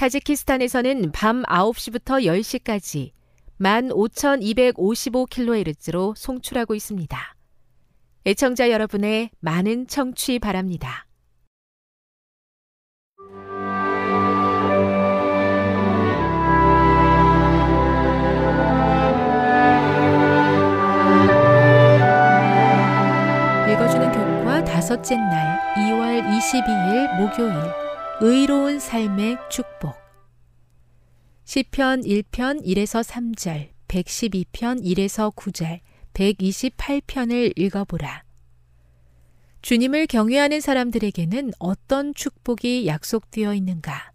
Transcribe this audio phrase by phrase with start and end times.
[0.00, 3.10] 타지키스탄에서는 밤 9시부터 10시까지
[3.60, 7.36] 15,255kHz로 송출하고 있습니다.
[8.24, 11.06] 애청자 여러분의 많은 청취 바랍니다.
[23.70, 27.52] 읽어주는 교과 다섯째 날 2월 22일 목요일
[28.22, 29.99] 의로운 삶의 축복
[31.50, 35.80] 시편 1편 1에서 3절 112편 1에서 9절
[36.14, 38.22] 128편을 읽어보라.
[39.60, 44.12] 주님을 경외하는 사람들에게는 어떤 축복이 약속되어 있는가?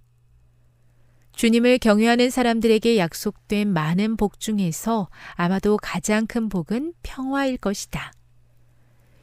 [1.33, 8.13] 주님을 경외하는 사람들에게 약속된 많은 복 중에서 아마도 가장 큰 복은 평화일 것이다.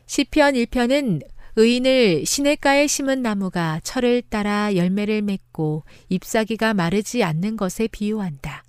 [0.04, 1.22] 시편 1편은
[1.54, 8.64] 의인을 시냇가에 심은 나무가 철을 따라 열매를 맺고 잎사귀가 마르지 않는 것에 비유한다.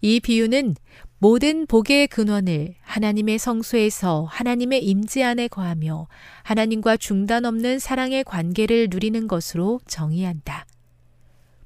[0.00, 0.74] 이 비유는
[1.18, 6.08] 모든 복의 근원을 하나님의 성소에서 하나님의 임재 안에 거하며
[6.42, 10.66] 하나님과 중단 없는 사랑의 관계를 누리는 것으로 정의한다.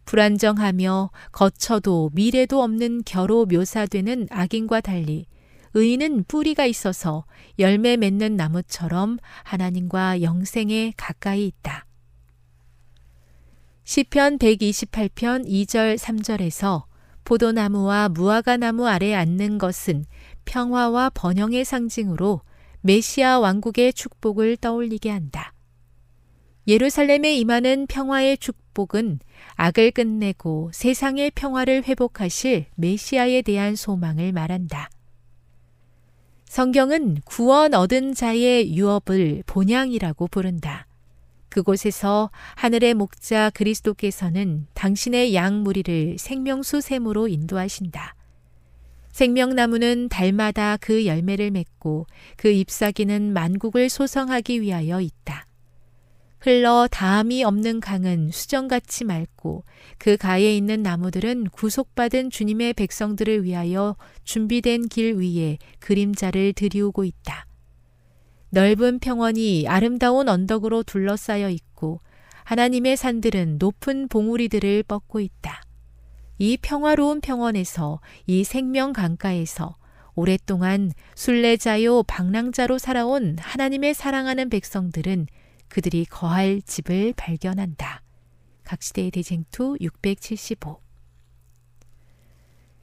[0.04, 5.26] 불안정하며 거쳐도 미래도 없는 겨로 묘사되는 악인과 달리
[5.78, 7.24] 의인은 뿌리가 있어서
[7.60, 11.86] 열매 맺는 나무처럼 하나님과 영생에 가까이 있다.
[13.84, 16.84] 시편 128편 2절 3절에서
[17.24, 20.04] 포도나무와 무화과나무 아래 앉는 것은
[20.46, 22.40] 평화와 번영의 상징으로
[22.80, 25.52] 메시아 왕국의 축복을 떠올리게 한다.
[26.66, 29.20] 예루살렘에 임하는 평화의 축복은
[29.54, 34.90] 악을 끝내고 세상의 평화를 회복하실 메시아에 대한 소망을 말한다.
[36.48, 40.86] 성경은 구원 얻은 자의 유업을 본향이라고 부른다.
[41.50, 48.14] 그곳에서 하늘의 목자 그리스도께서는 당신의 양 무리를 생명수 샘으로 인도하신다.
[49.12, 52.06] 생명나무는 달마다 그 열매를 맺고
[52.38, 55.47] 그 잎사귀는 만국을 소성하기 위하여 있다.
[56.40, 59.64] 흘러 다함이 없는 강은 수정같이 맑고
[59.98, 67.46] 그 가에 있는 나무들은 구속받은 주님의 백성들을 위하여 준비된 길 위에 그림자를 들이우고 있다.
[68.50, 72.00] 넓은 평원이 아름다운 언덕으로 둘러싸여 있고
[72.44, 75.62] 하나님의 산들은 높은 봉우리들을 뻗고 있다.
[76.38, 79.76] 이 평화로운 평원에서 이 생명 강가에서
[80.14, 85.26] 오랫동안 순례자요 방랑자로 살아온 하나님의 사랑하는 백성들은
[85.68, 88.02] 그들이 거할 집을 발견한다.
[88.64, 90.80] 각시대의 대쟁투 675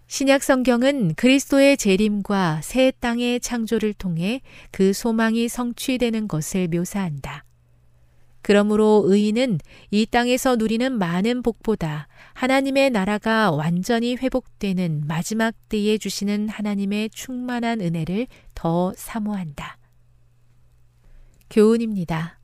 [0.08, 4.42] 신약 성경은 그리스도의 재림과 새 땅의 창조를 통해
[4.72, 7.44] 그 소망이 성취되는 것을 묘사한다.
[8.44, 9.58] 그러므로 의인은
[9.90, 18.28] 이 땅에서 누리는 많은 복보다 하나님의 나라가 완전히 회복되는 마지막 때에 주시는 하나님의 충만한 은혜를
[18.54, 19.80] 더 사모한다.
[21.50, 22.40] 교훈입니다.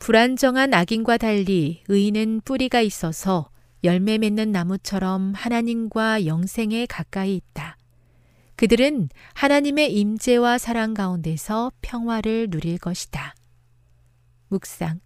[0.00, 3.50] 불안정한 악인과 달리 의인은 뿌리가 있어서
[3.84, 7.76] 열매 맺는 나무처럼 하나님과 영생에 가까이 있다.
[8.56, 13.34] 그들은 하나님의 임재와 사랑 가운데서 평화를 누릴 것이다.
[14.48, 15.00] 묵상.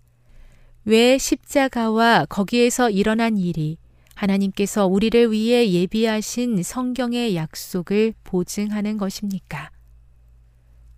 [0.84, 3.78] 왜 십자가와 거기에서 일어난 일이
[4.14, 9.70] 하나님께서 우리를 위해 예비하신 성경의 약속을 보증하는 것입니까?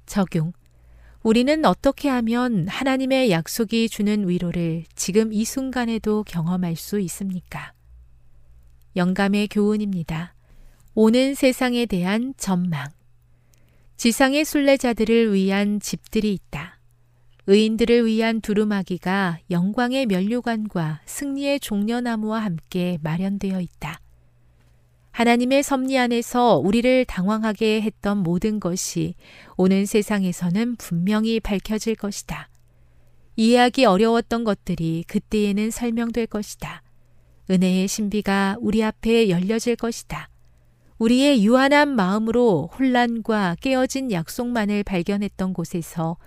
[0.05, 0.53] 적용.
[1.27, 7.73] 우리는 어떻게 하면 하나님의 약속이 주는 위로를 지금 이 순간에도 경험할 수 있습니까?
[8.95, 10.37] 영감의 교훈입니다.
[10.95, 12.91] 오는 세상에 대한 전망.
[13.97, 16.79] 지상의 순례자들을 위한 집들이 있다.
[17.49, 23.99] 의인들을 위한 두루마기가 영광의 면류관과 승리의 종려나무와 함께 마련되어 있다.
[25.17, 29.15] 하나님의 섭리 안에서 우리를 당황하게 했던 모든 것이
[29.57, 32.51] 오는 세상에서는 분명히 밝혀질 것이다.
[33.37, 36.83] 이해하기 어려웠던 것들이 그때에는 설명될 것이다.
[37.49, 40.29] 은혜의 신비가 우리 앞에 열려질 것이다.
[40.99, 46.19] 우리의 유한한 마음으로 혼란과 깨어진 약속만을 발견했던 곳에서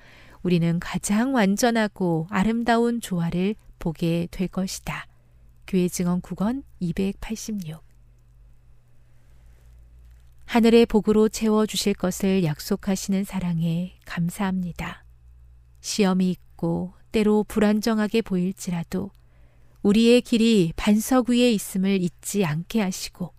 [0.41, 5.05] 우리는 가장 완전하고 아름다운 조화를 보게 될 것이다.
[5.67, 7.88] 교회 증언 9권 286
[10.49, 15.05] 하늘의 복으로 채워 주실 것을 약속하시는 사랑에 감사합니다.
[15.79, 19.11] 시험이 있고 때로 불안정하게 보일지라도
[19.83, 23.31] 우리의 길이 반석 위에 있음을 잊지 않게 하시고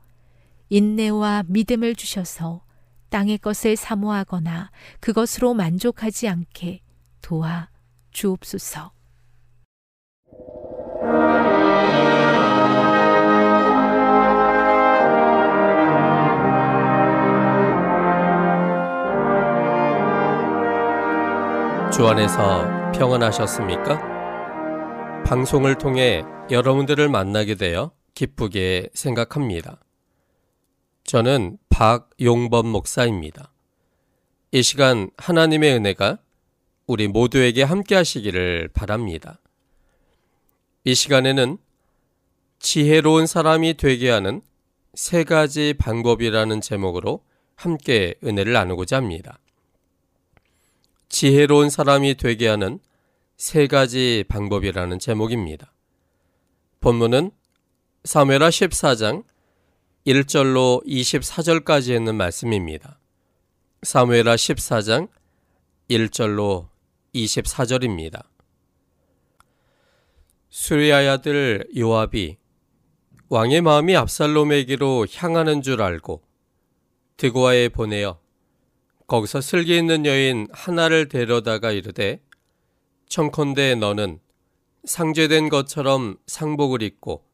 [0.68, 2.62] 인내와 믿음을 주셔서
[3.08, 4.70] 땅의 것을 사모하거나
[5.00, 6.80] 그것으로 만족하지 않게
[7.22, 7.70] 도와
[8.12, 8.92] 주옵소서.
[22.00, 25.22] 주 안에서 평안하셨습니까?
[25.26, 29.78] 방송을 통해 여러분들을 만나게 되어 기쁘게 생각합니다.
[31.04, 33.52] 저는 박용범 목사입니다.
[34.50, 36.20] 이 시간 하나님의 은혜가
[36.86, 39.38] 우리 모두에게 함께 하시기를 바랍니다.
[40.84, 41.58] 이 시간에는
[42.60, 44.40] 지혜로운 사람이 되게 하는
[44.94, 47.22] 세 가지 방법이라는 제목으로
[47.56, 49.38] 함께 은혜를 나누고자 합니다.
[51.10, 52.78] 지혜로운 사람이 되게 하는
[53.36, 55.74] 세 가지 방법이라는 제목입니다.
[56.78, 57.32] 본문은
[58.04, 59.24] 사무엘하 14장
[60.06, 63.00] 1절로 24절까지 있는 말씀입니다.
[63.82, 65.08] 사무엘하 14장
[65.90, 66.68] 1절로
[67.12, 68.24] 24절입니다.
[70.48, 72.36] 수리아의 아들 요압이
[73.28, 76.22] 왕의 마음이 압살롬에게로 향하는 줄 알고
[77.16, 78.19] 드고아에 보내어
[79.10, 82.22] 거기서 슬기 있는 여인 하나를 데려다가 이르되
[83.08, 84.20] 청컨대 너는
[84.84, 87.24] 상제된 것처럼 상복을 입고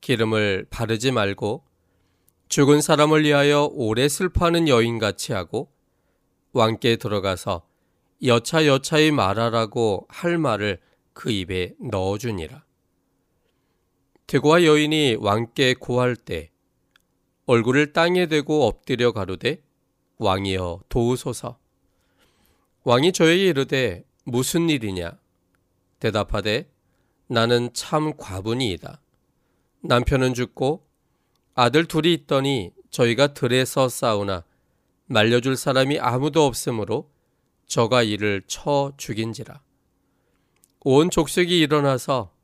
[0.00, 1.64] 기름을 바르지 말고
[2.48, 5.72] 죽은 사람을 위하여 오래 슬퍼하는 여인같이 하고
[6.52, 7.66] 왕께 들어가서
[8.24, 10.78] 여차 여차히 말하라고 할 말을
[11.12, 12.64] 그 입에 넣어주니라.
[14.28, 16.52] 대고와 여인이 왕께 고할 때
[17.46, 19.60] 얼굴을 땅에 대고 엎드려 가로되
[20.20, 21.58] 왕이여 도우소서.
[22.84, 25.18] 왕이 저에게 이르되 무슨 일이냐?
[25.98, 26.70] 대답하되
[27.26, 29.00] 나는 참 과분이이다.
[29.82, 30.86] 남편은 죽고
[31.54, 34.44] 아들 둘이 있더니 저희가 들에서 싸우나
[35.06, 37.10] 말려줄 사람이 아무도 없으므로
[37.66, 39.62] 저가 이를 쳐 죽인지라.
[40.80, 42.34] 온 족속이 일어나서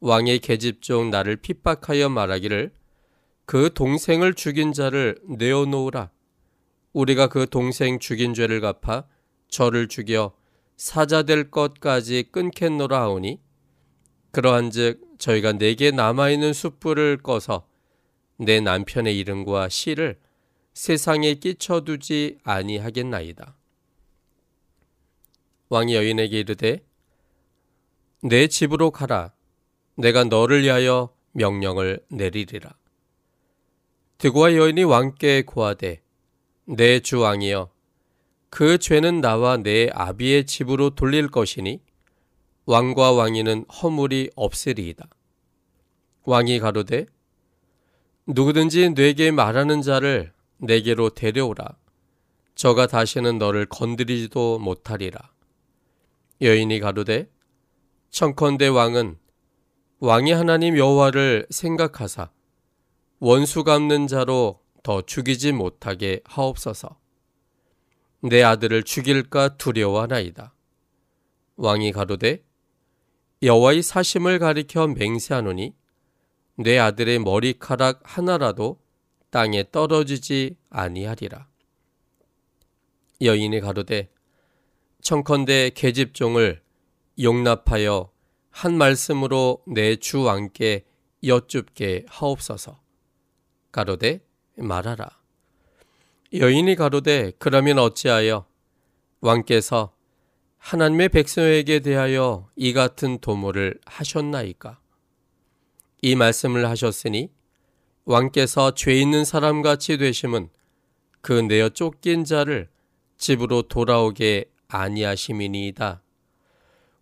[0.00, 2.74] 왕의 계집종 나를 핍박하여 말하기를
[3.46, 6.10] 그 동생을 죽인 자를 내어놓으라.
[6.94, 9.06] 우리가 그 동생 죽인 죄를 갚아
[9.48, 10.32] 저를 죽여
[10.76, 13.40] 사자 될 것까지 끊겠노라 하오니
[14.30, 17.68] 그러한즉 저희가 내게 남아 있는 숯불을 꺼서
[18.36, 20.18] 내 남편의 이름과 씨를
[20.72, 23.56] 세상에 끼쳐두지 아니하겠나이다.
[25.68, 26.84] 왕이 여인에게 이르되
[28.22, 29.32] 내 집으로 가라
[29.96, 32.72] 내가 너를 위하여 명령을 내리리라.
[34.18, 36.03] 드고와 여인이 왕께 고하되
[36.66, 37.70] 내 주 왕이여
[38.48, 41.80] 그 죄는 나와 내 아비의 집으로 돌릴 것이니
[42.66, 45.06] 왕과 왕이는 허물이 없으리이다.
[46.24, 47.06] 왕이 가로되
[48.26, 51.76] 누구든지 내게 말하는 자를 내게로 데려오라.
[52.54, 55.18] 저가 다시는 너를 건드리지도 못하리라.
[56.40, 57.28] 여인이 가로되
[58.10, 59.18] 청컨대 왕은
[59.98, 62.30] 왕이 하나님 여호와를 생각하사
[63.18, 67.00] 원수 갚는 자로 더 죽이지 못하게 하옵소서.
[68.20, 70.54] 내 아들을 죽일까 두려워하나이다.
[71.56, 72.44] 왕이 가로되
[73.42, 75.74] 여호와의 사심을 가리켜 맹세하노니
[76.56, 78.78] 내 아들의 머리카락 하나라도
[79.30, 81.48] 땅에 떨어지지 아니하리라.
[83.22, 84.10] 여인이 가로되
[85.00, 86.62] 청컨대 계집종을
[87.20, 88.10] 용납하여
[88.50, 90.84] 한 말씀으로 내 주 왕께
[91.24, 92.80] 여쭙게 하옵소서.
[93.72, 94.23] 가로되
[94.56, 95.08] 말하라.
[96.32, 98.46] 여인이 가로되 그러면 어찌하여
[99.20, 99.94] 왕께서
[100.58, 104.78] 하나님의 백성에게 대하여 이 같은 도모를 하셨나이까?
[106.02, 107.30] 이 말씀을 하셨으니
[108.04, 110.50] 왕께서 죄 있는 사람 같이 되심은
[111.20, 112.68] 그 내어 쫓긴 자를
[113.16, 116.02] 집으로 돌아오게 아니하심이니이다.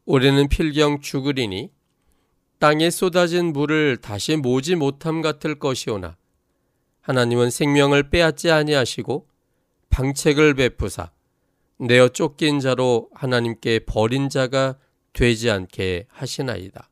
[0.04, 1.71] 올해는 필경 죽으리니
[2.59, 6.16] 땅에 쏟아진 물을 다시 모지 못함 같을 것이오나
[7.02, 9.26] 하나님은 생명을 빼앗지 아니하시고
[9.90, 11.11] 방책을 베푸사
[11.78, 14.78] 내어 쫓긴 자로 하나님께 버린 자가
[15.12, 16.88] 되지 않게 하시나이다.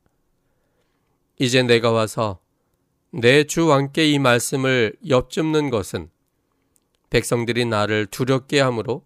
[1.38, 2.40] 이제 내가 와서
[3.12, 6.10] 내 주 왕께 이 말씀을 엿줍는 것은
[7.10, 9.04] 백성들이 나를 두렵게 하므로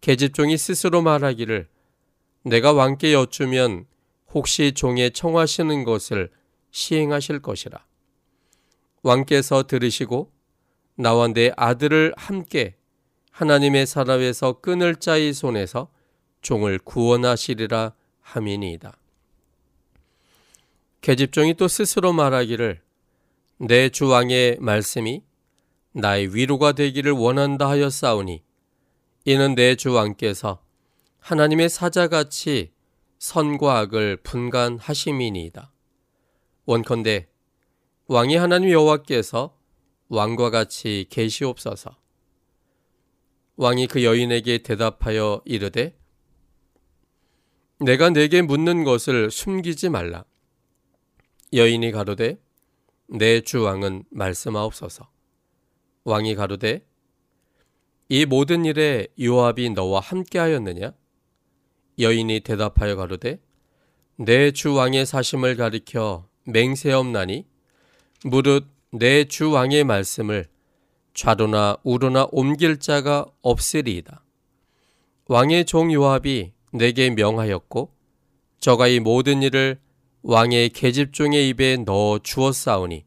[0.00, 1.68] 계집종이 스스로 말하기를
[2.44, 3.86] 내가 왕께 여쭈면
[4.32, 6.30] 혹시 종에 청하시는 것을
[6.70, 7.84] 시행하실 것이라.
[9.06, 10.32] 왕께서 들으시고
[10.96, 12.74] 나와 내 아들을 함께
[13.30, 15.88] 하나님의 사람에서 끊을 자의 손에서
[16.42, 18.98] 종을 구원하시리라 함이니이다.
[21.02, 22.80] 계집종이 또 스스로 말하기를
[23.58, 25.22] 내 주 왕의 말씀이
[25.92, 28.42] 나의 위로가 되기를 원한다 하여 싸우니
[29.24, 30.60] 이는 내 주 왕께서
[31.20, 32.72] 하나님의 사자같이
[33.18, 35.70] 선과 악을 분간하심이니이다.
[36.66, 37.28] 원컨대
[38.08, 39.56] 왕이 하나님 여호와께서
[40.08, 41.96] 왕과 같이 계시옵소서.
[43.56, 45.96] 왕이 그 여인에게 대답하여 이르되
[47.80, 50.24] 내가 내게 묻는 것을 숨기지 말라.
[51.52, 52.38] 여인이 가로되
[53.08, 55.08] 내 주 왕은 말씀하옵소서.
[56.04, 56.86] 왕이 가로되
[58.08, 60.92] 이 모든 일에 요압이 너와 함께하였느냐?
[61.98, 63.40] 여인이 대답하여 가로되
[64.16, 67.46] 내 주 왕의 사심을 가리켜 맹세없나니
[68.28, 70.46] 무릇 내 주 왕의 말씀을
[71.14, 74.24] 좌로나 우로나 옮길 자가 없으리이다.
[75.28, 77.92] 왕의 종 요압이 내게 명하였고
[78.58, 79.78] 저가 이 모든 일을
[80.22, 83.04] 왕의 계집종의 입에 넣어 주었사오니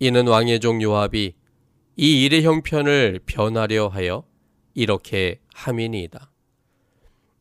[0.00, 1.34] 이는 왕의 종 요압이
[1.96, 4.24] 이 일의 형편을 변하려 하여
[4.74, 6.30] 이렇게 함이니이다.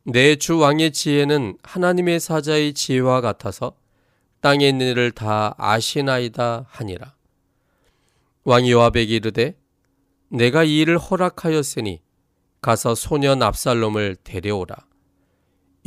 [0.06, 3.76] 내 주 왕의 지혜는 하나님의 사자의 지혜와 같아서
[4.42, 7.14] 땅에 있는 일을 다 아시나이다 하니라.
[8.46, 9.58] 왕이 요압에게 이르되
[10.30, 12.02] 내가 이 일을 허락하였으니
[12.62, 14.76] 가서 소년 압살롬을 데려오라.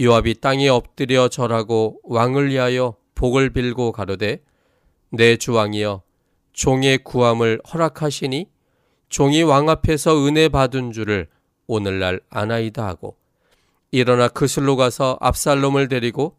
[0.00, 4.42] 요압이 땅에 엎드려 절하고 왕을 위하여 복을 빌고 가로되
[5.11, 6.02] 내 주 왕이여
[6.52, 8.50] 종의 구함을 허락하시니
[9.09, 11.28] 종이 왕 앞에서 은혜 받은 줄을
[11.66, 13.16] 오늘날 아나이다 하고
[13.90, 16.37] 일어나 그슬로 가서 압살롬을 데리고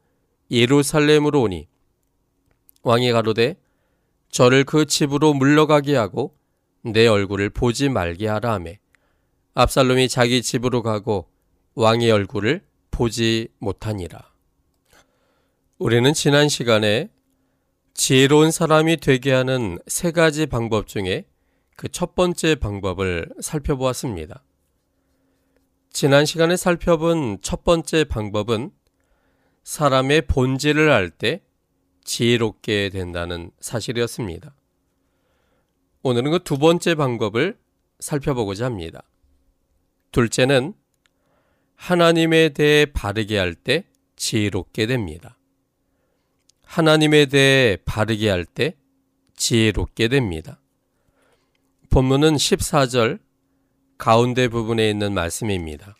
[0.50, 1.68] 예루살렘으로 오니
[2.84, 3.56] 왕이 가로되
[4.30, 6.38] 저를 그 집으로 물러가게 하고
[6.84, 8.80] 내 얼굴을 보지 말게 하라 하매
[9.54, 11.28] 압살롬이 자기 집으로 가고
[11.76, 12.62] 왕의 얼굴을
[12.92, 14.32] 보지 못하니라.
[15.78, 17.10] 우리는 지난 시간에
[17.94, 21.26] 지혜로운 사람이 되게 하는 세 가지 방법 중에
[21.76, 24.44] 그 첫 번째 방법을 살펴보았습니다.
[25.92, 28.72] 지난 시간에 살펴본 첫 번째 방법은
[29.64, 31.42] 사람의 본질을 알 때
[32.04, 34.54] 지혜롭게 된다는 사실이었습니다.
[36.04, 37.58] 오늘은 그 두 번째 방법을
[38.00, 39.04] 살펴보고자 합니다.
[40.12, 40.74] 둘째는
[41.76, 45.38] 하나님에 대해 바르게 할 때 지혜롭게 됩니다.
[46.64, 48.76] 하나님에 대해 바르게 할 때
[49.36, 50.60] 지혜롭게 됩니다.
[51.90, 53.20] 본문은 14절
[53.98, 55.96] 가운데 부분에 있는 말씀입니다.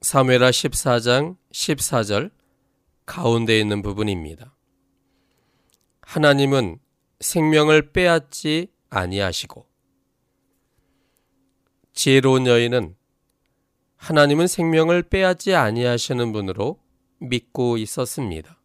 [0.00, 2.30] 사무엘하 14장 14절
[3.06, 4.54] 가운데 있는 부분입니다.
[6.12, 6.78] 하나님은
[7.20, 9.64] 생명을 빼앗지 아니하시고
[11.94, 12.94] 지혜로운 여인은
[13.96, 16.78] 하나님은 생명을 빼앗지 아니하시는 분으로
[17.18, 18.60] 믿고 있었습니다.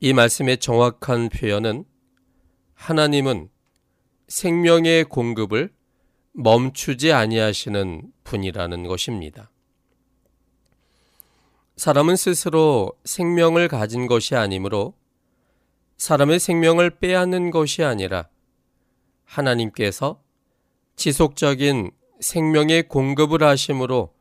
[0.00, 1.86] 이 말씀의 정확한 표현은
[2.74, 3.48] 하나님은
[4.28, 5.72] 생명의 공급을
[6.32, 9.50] 멈추지 아니하시는 분이라는 것입니다.
[11.76, 14.92] 사람은 스스로 생명을 가진 것이 아니므로
[16.02, 18.28] 사람의 생명을 빼앗는 것이 아니라
[19.22, 20.20] 하나님께서
[20.96, 24.12] 지속적인 생명의 공급을 하심으로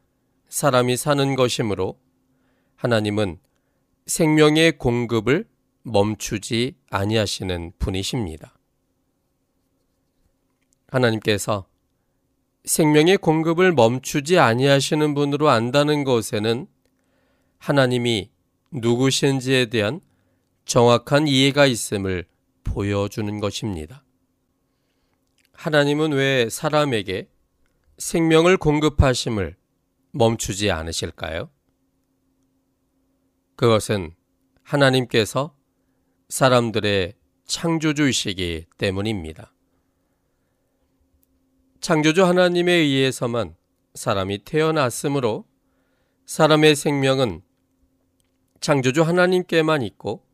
[0.47, 2.00] 사람이 사는 것이므로
[2.75, 3.39] 하나님은
[4.05, 5.47] 생명의 공급을
[5.81, 8.53] 멈추지 아니하시는 분이십니다.
[10.88, 11.65] 하나님께서
[12.63, 16.67] 생명의 공급을 멈추지 아니하시는 분으로 안다는 것에는
[17.57, 18.29] 하나님이
[18.69, 20.00] 누구신지에 대한
[20.65, 22.25] 정확한 이해가 있음을
[22.63, 24.03] 보여주는 것입니다.
[25.53, 27.30] 하나님은 왜 사람에게
[27.98, 29.56] 생명을 공급하심을
[30.12, 31.50] 멈추지 않으실까요?
[33.56, 34.15] 그것은
[34.63, 35.56] 하나님께서
[36.30, 37.13] 사람들의
[37.46, 39.53] 창조주이시기 때문입니다.
[41.82, 43.56] 창조주 하나님에 의해서만
[43.94, 45.46] 사람이 태어났으므로
[46.25, 47.41] 사람의 생명은
[48.62, 50.25] 창조주 하나님께만 있고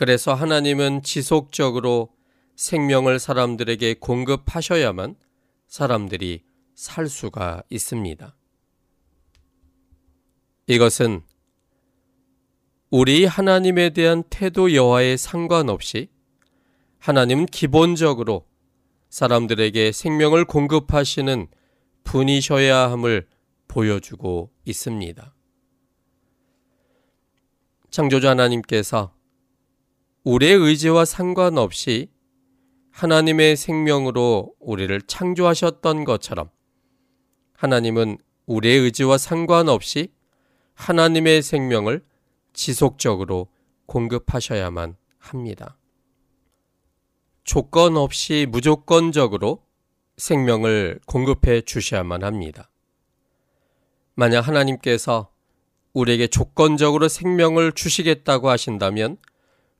[0.00, 2.08] 그래서 하나님은 지속적으로
[2.56, 5.14] 생명을 사람들에게 공급하셔야만
[5.66, 6.42] 사람들이
[6.74, 8.34] 살 수가 있습니다.
[10.68, 11.20] 이것은
[12.88, 16.08] 우리 하나님에 대한 태도 여하에 상관없이
[16.98, 18.46] 하나님은 기본적으로
[19.10, 21.46] 사람들에게 생명을 공급하시는
[22.04, 23.28] 분이셔야 함을
[23.68, 25.34] 보여주고 있습니다.
[27.90, 29.19] 창조주 하나님께서
[30.24, 32.10] 우리의 의지와 상관없이
[32.90, 36.50] 하나님의 생명으로 우리를 창조하셨던 것처럼
[37.54, 40.12] 하나님은 우리의 의지와 상관없이
[40.74, 42.04] 하나님의 생명을
[42.52, 43.48] 지속적으로
[43.86, 45.76] 공급하셔야만 합니다.
[47.44, 49.64] 조건 없이 무조건적으로
[50.16, 52.70] 생명을 공급해 주셔야만 합니다.
[54.14, 55.30] 만약 하나님께서
[55.92, 59.16] 우리에게 조건적으로 생명을 주시겠다고 하신다면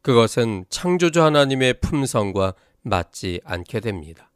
[0.02, 4.30] 그것은 창조주 하나님의 품성과 맞지 않게 됩니다.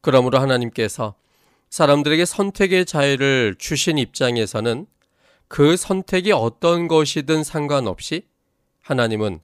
[0.00, 1.14] 그러므로 하나님께서
[1.70, 4.86] 사람들에게 선택의 자유를 주신 입장에서는
[5.48, 8.26] 그 선택이 어떤 것이든 상관없이
[8.82, 9.40] 하나님은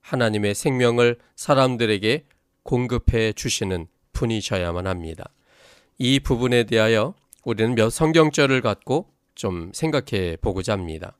[0.00, 2.24] 하나님의 생명을 사람들에게
[2.62, 5.30] 공급해 주시는 분이셔야만 합니다.
[5.98, 11.16] 이 부분에 대하여 우리는 몇 성경절을 갖고 좀 생각해 보고자 합니다.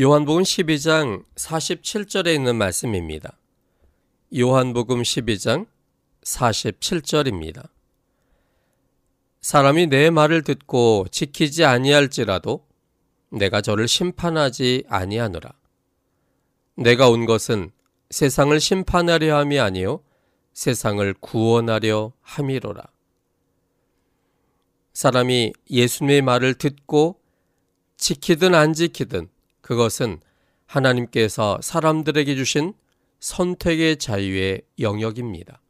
[0.00, 3.36] 요한복음 12장 47절에 있는 말씀입니다.
[4.32, 5.66] 요한복음 12장
[6.22, 7.68] 47절입니다.
[9.40, 12.64] 사람이 내 말을 듣고 지키지 아니할지라도
[13.30, 15.50] 내가 저를 심판하지 아니하노라.
[16.76, 17.72] 내가 온 것은
[18.10, 20.04] 세상을 심판하려 함이 아니요
[20.52, 22.84] 세상을 구원하려 함이로라.
[24.92, 27.20] 사람이 예수님의 말을 듣고
[27.96, 29.28] 지키든 안 지키든
[29.68, 30.18] 그것은
[30.64, 32.72] 하나님께서 사람들에게 주신
[33.20, 35.60] 선택의 자유의 영역입니다.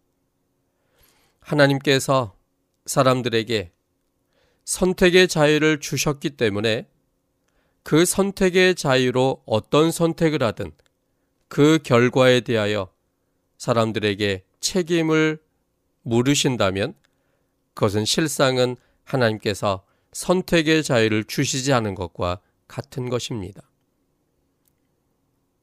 [1.40, 2.36] 하나님께서
[2.86, 3.72] 사람들에게
[4.64, 6.86] 선택의 자유를 주셨기 때문에
[7.82, 10.70] 그 선택의 자유로 어떤 선택을 하든
[11.48, 12.92] 그 결과에 대하여
[13.56, 15.42] 사람들에게 책임을
[16.02, 16.94] 물으신다면
[17.74, 23.67] 그것은 실상은 하나님께서 선택의 자유를 주시지 않은 것과 같은 것입니다.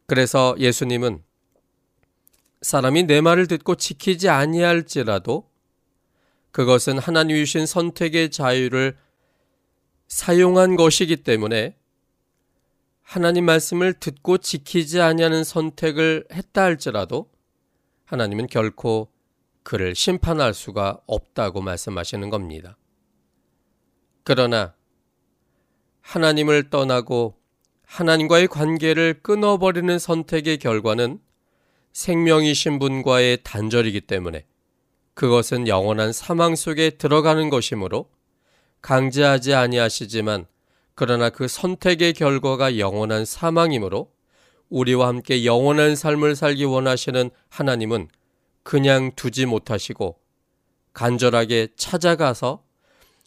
[0.08, 1.24] 그래서 예수님은
[2.62, 5.50] 사람이 내 말을 듣고 지키지 아니할지라도
[6.52, 8.98] 그것은 하나님이 주신 선택의 자유를
[10.08, 11.78] 사용한 것이기 때문에
[13.02, 17.30] 하나님 말씀을 듣고 지키지 아니하는 선택을 했다 할지라도
[18.06, 19.12] 하나님은 결코
[19.64, 22.78] 그를 심판할 수가 없다고 말씀하시는 겁니다.
[24.24, 24.76] 그러나
[26.02, 27.36] 하나님을 떠나고
[27.86, 31.20] 하나님과의 관계를 끊어버리는 선택의 결과는
[31.94, 34.46] 생명이신 분과의 단절이기 때문에
[35.14, 38.10] 그것은 영원한 사망 속에 들어가는 것이므로
[38.82, 40.46] 강제하지 아니하시지만
[40.94, 44.12] 그러나 그 선택의 결과가 영원한 사망이므로
[44.70, 48.10] 우리와 함께 영원한 삶을 살기 원하시는 하나님은
[48.64, 50.18] 그냥 두지 못하시고
[50.94, 52.64] 간절하게 찾아가서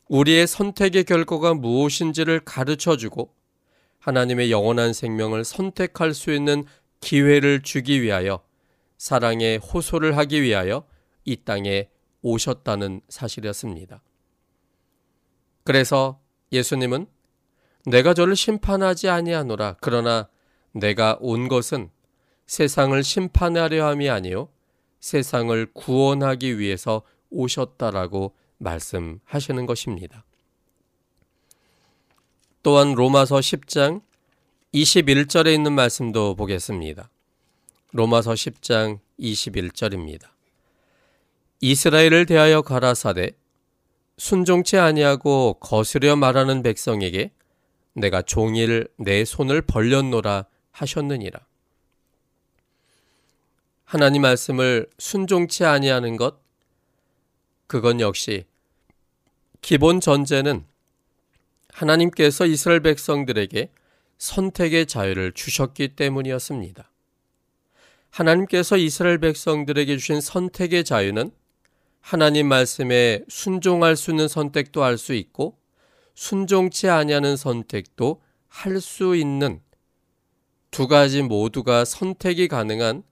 [0.08, 3.34] 우리의 선택의 결과가 무엇인지를 가르쳐 주고
[4.08, 6.64] 하나님의 영원한 생명을 선택할 수 있는
[7.00, 8.42] 기회를 주기 위하여
[8.96, 10.86] 사랑의 호소를 하기 위하여
[11.26, 11.90] 이 땅에
[12.22, 14.02] 오셨다는 사실이었습니다.
[15.62, 16.20] 그래서
[16.52, 17.06] 예수님은
[17.84, 20.28] 내가 저를 심판하지 아니하노라 그러나
[20.72, 21.90] 내가 온 것은
[22.46, 24.48] 세상을 심판하려 함이 아니요
[25.00, 30.24] 세상을 구원하기 위해서 오셨다라고 말씀하시는 것입니다.
[32.68, 34.02] 또한 로마서 10장
[34.74, 37.08] 21절에 있는 말씀도 보겠습니다.
[37.92, 40.26] 로마서 10장 21절입니다.
[41.62, 43.30] 이스라엘을 대하여 가라사대
[44.18, 47.30] 순종치 아니하고 거스려 말하는 백성에게
[47.94, 51.40] 내가 종일 내 손을 벌렸노라 하셨느니라.
[53.86, 56.38] 하나님 말씀을 순종치 아니하는 것
[57.66, 58.44] 그건 역시
[59.62, 60.66] 기본 전제는
[61.78, 63.70] 하나님께서 이스라엘 백성들에게
[64.18, 66.90] 선택의 자유를 주셨기 때문이었습니다.
[68.10, 71.30] 하나님께서 이스라엘 백성들에게 주신 선택의 자유는
[72.00, 75.56] 하나님 말씀에 순종할 수 있는 선택도 할 수 있고
[76.14, 79.60] 순종치 아니하는 선택도 할 수 있는
[80.72, 83.04] 두 가지 모두가 선택이 가능한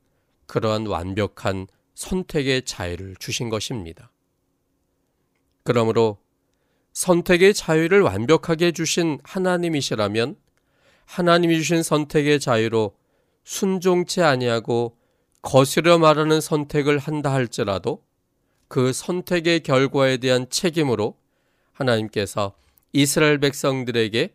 [0.46, 4.10] 그러한 완벽한 선택의 자유를 주신 것입니다.
[5.62, 6.18] 그러므로
[6.96, 10.34] 선택의 자유를 완벽하게 주신 하나님이시라면
[11.04, 12.96] 하나님이 주신 선택의 자유로
[13.44, 14.96] 순종치 아니하고
[15.42, 18.02] 거스려 말하는 선택을 한다 할지라도
[18.68, 21.18] 그 선택의 결과에 대한 책임으로
[21.74, 22.56] 하나님께서
[22.94, 24.34] 이스라엘 백성들에게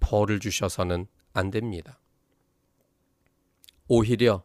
[0.00, 2.00] 벌을 주셔서는 안 됩니다.
[3.86, 4.42] 오히려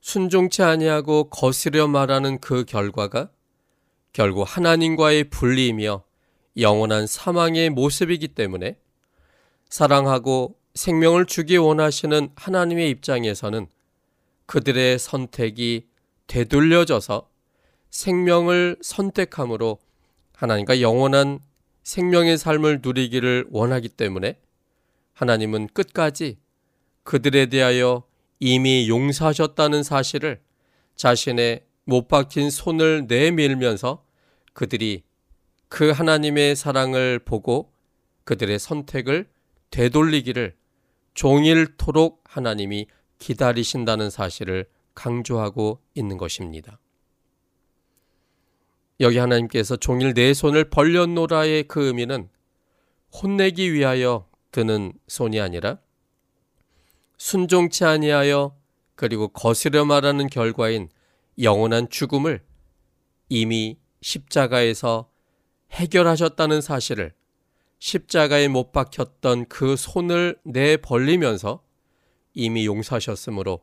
[0.00, 3.30] 순종치 아니하고 거스려 말하는 그 결과가
[4.12, 6.02] 결국 하나님과의 분리이며
[6.56, 8.76] 영원한 사망의 모습이기 때문에
[9.68, 13.66] 사랑하고 생명을 주기 원하시는 하나님의 입장에서는
[14.46, 15.86] 그들의 선택이
[16.26, 17.28] 되돌려져서
[17.90, 19.78] 생명을 선택함으로
[20.34, 21.40] 하나님과 영원한
[21.82, 24.38] 생명의 삶을 누리기를 원하기 때문에
[25.14, 26.38] 하나님은 끝까지
[27.02, 28.04] 그들에 대하여
[28.40, 30.40] 이미 용서하셨다는 사실을
[30.96, 34.04] 자신의 못 박힌 손을 내밀면서
[34.52, 35.04] 그들이
[35.70, 37.72] 그 하나님의 사랑을 보고
[38.24, 39.26] 그들의 선택을
[39.70, 40.54] 되돌리기를
[41.14, 46.78] 종일토록 하나님이 기다리신다는 사실을 강조하고 있는 것입니다.
[49.00, 52.28] 여기 하나님께서 종일 내 손을 벌렸노라의 그 의미는
[53.14, 55.78] 혼내기 위하여 드는 손이 아니라
[57.16, 58.54] 순종치 아니하여
[58.94, 60.90] 그리고 거스려 말하는 결과인
[61.40, 62.42] 영원한 죽음을
[63.28, 65.10] 이미 십자가에서
[65.72, 67.12] 해결하셨다는 사실을
[67.78, 71.62] 십자가에 못 박혔던 그 손을 내 벌리면서
[72.34, 73.60] 이미 용서하셨으므로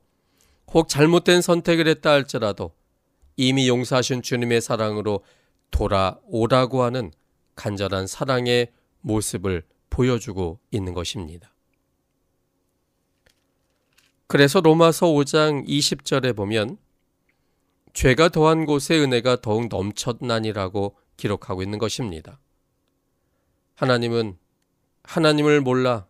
[0.73, 2.71] 혹 잘못된 선택을 했다 할지라도
[3.37, 5.23] 이미 용서하신 주님의 사랑으로
[5.71, 7.11] 돌아오라고 하는
[7.55, 11.53] 간절한 사랑의 모습을 보여주고 있는 것입니다.
[14.27, 16.77] 그래서 로마서 5장 20절에 보면
[17.95, 22.39] 죄가 더한 곳에 은혜가 더욱 넘쳤나니라고 기록하고 있는 것입니다.
[23.75, 24.37] 하나님은
[25.03, 26.05] 하나님을 몰라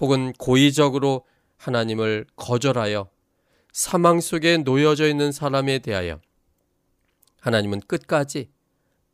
[0.00, 1.24] 혹은 고의적으로
[1.56, 3.08] 하나님을 거절하여
[3.72, 6.20] 사망 속에 놓여져 있는 사람에 대하여
[7.40, 8.50] 하나님은 끝까지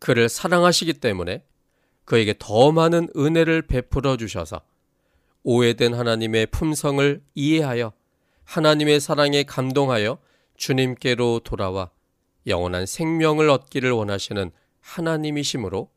[0.00, 1.44] 그를 사랑하시기 때문에
[2.04, 4.62] 그에게 더 많은 은혜를 베풀어 주셔서
[5.44, 7.92] 오해된 하나님의 품성을 이해하여
[8.42, 10.18] 하나님의 사랑에 감동하여
[10.56, 11.90] 주님께로 돌아와
[12.46, 14.50] 영원한 생명을 얻기를 원하시는
[14.80, 15.90] 하나님이시므로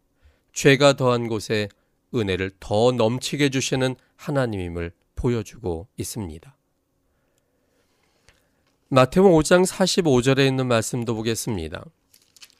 [0.54, 1.70] 죄가 더한 곳에
[2.14, 6.56] 은혜를 더 넘치게 주시는 하나님임을 보여주고 있습니다.
[8.90, 11.84] 마태복음 5장 45절에 있는 말씀도 보겠습니다.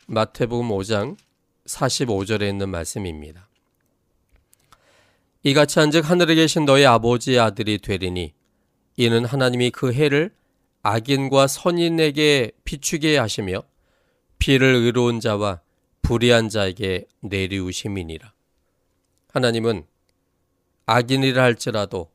[0.08, 1.18] 마태복음 5장
[1.66, 3.48] 45절에 있는 말씀입니다.
[5.44, 8.34] 이같이 한즉 하늘에 계신 너희 아버지의 아들이 되리니
[8.96, 10.34] 이는 하나님이 그 해를
[10.82, 13.62] 악인과 선인에게 비추게 하시며
[14.44, 15.62] 피를 의로운 자와
[16.02, 18.34] 불의한 자에게 내리우심이니라.
[19.30, 19.88] 하나님은
[20.86, 22.12] 악인이라 할지라도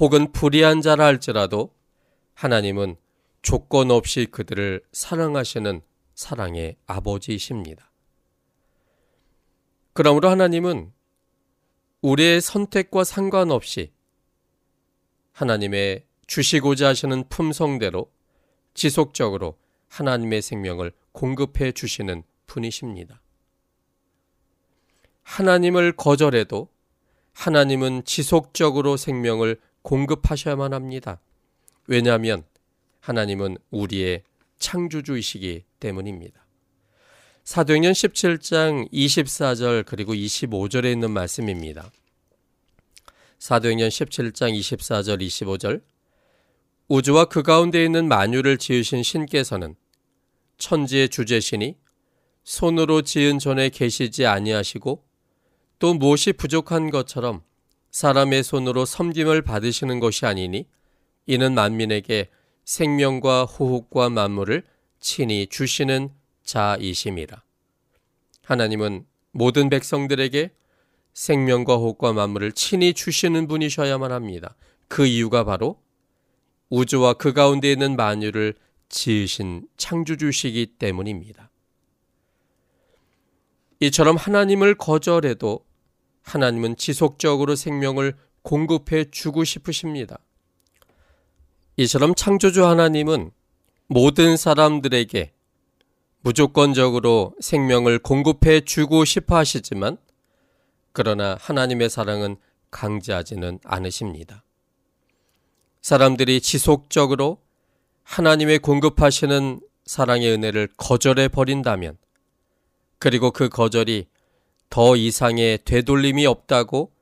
[0.00, 1.72] 혹은 불의한 자라 할지라도
[2.34, 2.96] 하나님은
[3.40, 5.82] 조건 없이 그들을 사랑하시는
[6.16, 7.88] 사랑의 아버지이십니다.
[9.92, 10.92] 그러므로 하나님은
[12.00, 13.92] 우리의 선택과 상관없이
[15.30, 18.10] 하나님의 주시고자 하시는 품성대로
[18.74, 19.61] 지속적으로
[19.92, 23.20] 하나님의 생명을 공급해 주시는 분이십니다.
[25.22, 26.68] 하나님을 거절해도
[27.34, 31.20] 하나님은 지속적으로 생명을 공급하셔야만 합니다.
[31.86, 32.44] 왜냐하면
[33.00, 34.22] 하나님은 우리의
[34.58, 36.40] 창조주이시기 때문입니다.
[37.44, 41.90] 사도행전 17장 24절 그리고 25절에 있는 말씀입니다.
[43.38, 45.82] 사도행전 17장 24절 25절
[46.88, 49.76] 우주와 그 가운데 있는 만유를 지으신 신께서는
[50.62, 51.76] 천지의 주제시니
[52.44, 55.04] 손으로 지은 전에 계시지 아니하시고
[55.80, 57.42] 또 무엇이 부족한 것처럼
[57.90, 60.68] 사람의 손으로 섬김을 받으시는 것이 아니니
[61.26, 62.30] 이는 만민에게
[62.64, 64.62] 생명과 호흡과 만물을
[65.00, 66.10] 친히 주시는
[66.44, 67.42] 자이심이라.
[68.44, 70.50] 하나님은 모든 백성들에게
[71.12, 74.54] 생명과 호흡과 만물을 친히 주시는 분이셔야만 합니다.
[74.86, 75.80] 그 이유가 바로
[76.70, 78.54] 우주와 그 가운데 있는 만유를
[78.92, 81.50] 지으신 창조주시기 때문입니다.
[83.80, 85.64] 이처럼 하나님을 거절해도
[86.22, 90.18] 하나님은 지속적으로 생명을 공급해 주고 싶으십니다.
[91.76, 93.32] 이처럼 창조주 하나님은
[93.88, 95.32] 모든 사람들에게
[96.20, 99.96] 무조건적으로 생명을 공급해 주고 싶어 하시지만
[100.92, 102.36] 그러나 하나님의 사랑은
[102.70, 104.44] 강제하지는 않으십니다.
[105.80, 107.41] 사람들이 지속적으로
[108.04, 111.96] 하나님의 공급하시는 사랑의 은혜를 거절해 버린다면
[112.98, 114.06] 그리고 그 거절이
[114.70, 116.92] 더 이상의 되돌림이 없다고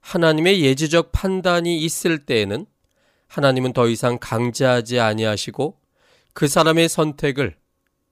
[0.00, 2.66] 하나님의 예지적 판단이 있을 때에는
[3.28, 5.78] 하나님은 더 이상 강제하지 아니하시고
[6.32, 7.56] 그 사람의 선택을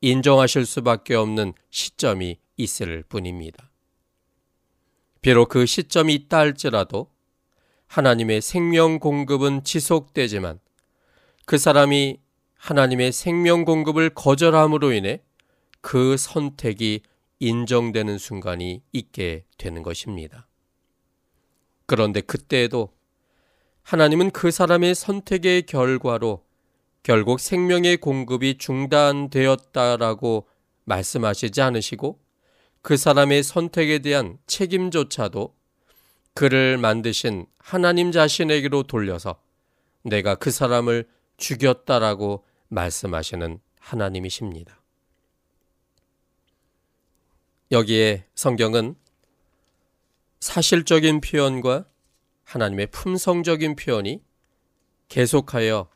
[0.00, 3.70] 인정하실 수밖에 없는 시점이 있을 뿐입니다.
[5.20, 7.10] 비록 그 시점이 있다 할지라도
[7.88, 10.60] 하나님의 생명 공급은 지속되지만
[11.46, 12.20] 그 사람이
[12.58, 15.22] 하나님의 생명 공급을 거절함으로 인해
[15.80, 17.02] 그 선택이
[17.40, 20.46] 인정되는 순간이 있게 되는 것입니다.
[21.86, 22.92] 그런데 그때에도
[23.82, 26.44] 하나님은 그 사람의 선택의 결과로
[27.02, 30.46] 결국 생명의 공급이 중단되었다라고
[30.84, 32.18] 말씀하시지 않으시고
[32.82, 35.54] 그 사람의 선택에 대한 책임조차도
[36.34, 39.40] 그를 만드신 하나님 자신에게로 돌려서
[40.02, 44.80] 내가 그 사람을 죽였다라고 말씀하시는 하나님이십니다.
[47.70, 48.94] 여기에 성경은
[50.40, 51.86] 사실적인 표현과
[52.44, 54.22] 하나님의 품성적인 표현이
[55.08, 55.90] 계속하여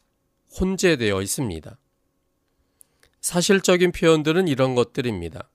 [0.61, 1.79] 혼재되어 있습니다.
[3.21, 5.49] 사실적인 표현들은 이런 것들입니다.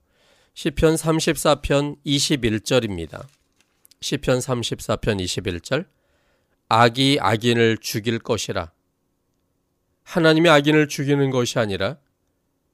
[0.54, 3.26] 시편 34편 21절입니다.
[4.00, 5.86] 시편 34편 21절
[6.68, 8.72] 악이 악인을 죽일 것이라
[10.08, 11.98] 하나님의 악인을 죽이는 것이 아니라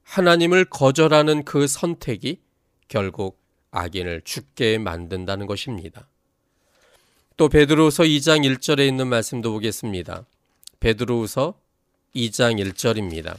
[0.05, 2.38] 하나님을 거절하는 그 선택이
[2.87, 3.40] 결국
[3.73, 6.09] 악인을 죽게 만든다는 것입니다.
[7.37, 10.27] 또 베드로후서 2장 1절에 있는 말씀도 보겠습니다.
[10.79, 11.59] 베드로후서
[12.14, 13.37] 2장 1절입니다.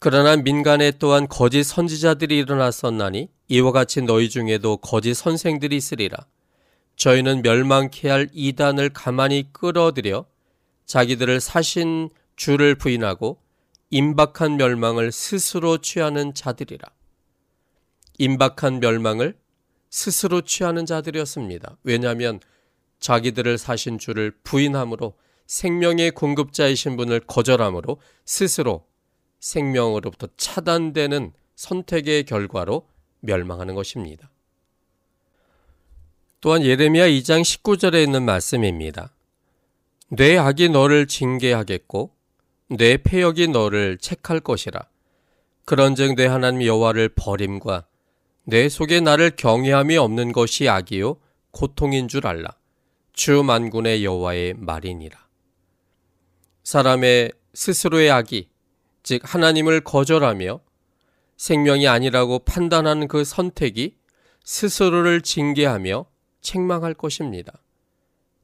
[0.00, 6.26] 그러나 민간에 또한 거짓 선지자들이 일어났었나니 이와 같이 너희 중에도 거짓 선생들이 있으리라.
[6.96, 10.26] 저희는 멸망케 할 이단을 가만히 끌어들여
[10.86, 13.38] 자기들을 사신 주를 부인하고
[13.90, 16.88] 임박한 멸망을 스스로 취하는 자들이라.
[18.18, 19.36] 임박한 멸망을
[19.90, 21.78] 스스로 취하는 자들이었습니다.
[21.84, 22.40] 왜냐하면
[22.98, 25.14] 자기들을 사신 주를 부인함으로
[25.46, 28.86] 생명의 공급자이신 분을 거절함으로 스스로
[29.40, 32.88] 생명으로부터 차단되는 선택의 결과로
[33.20, 34.30] 멸망하는 것입니다.
[36.40, 39.13] 또한 예레미야 2장 19절에 있는 말씀입니다.
[40.16, 42.14] 내 악이 너를 징계하겠고
[42.68, 44.80] 내 폐역이 너를 책할 것이라.
[45.64, 47.86] 그런즉 내 하나님 여호와를 버림과
[48.44, 51.16] 내 속에 나를 경외함이 없는 것이 악이요
[51.50, 52.48] 고통인 줄 알라.
[53.12, 55.18] 주 만군의 여호와의 말이니라.
[56.62, 58.48] 사람의 스스로의 악이
[59.02, 60.60] 즉 하나님을 거절하며
[61.36, 63.96] 생명이 아니라고 판단하는 그 선택이
[64.44, 66.06] 스스로를 징계하며
[66.40, 67.52] 책망할 것입니다.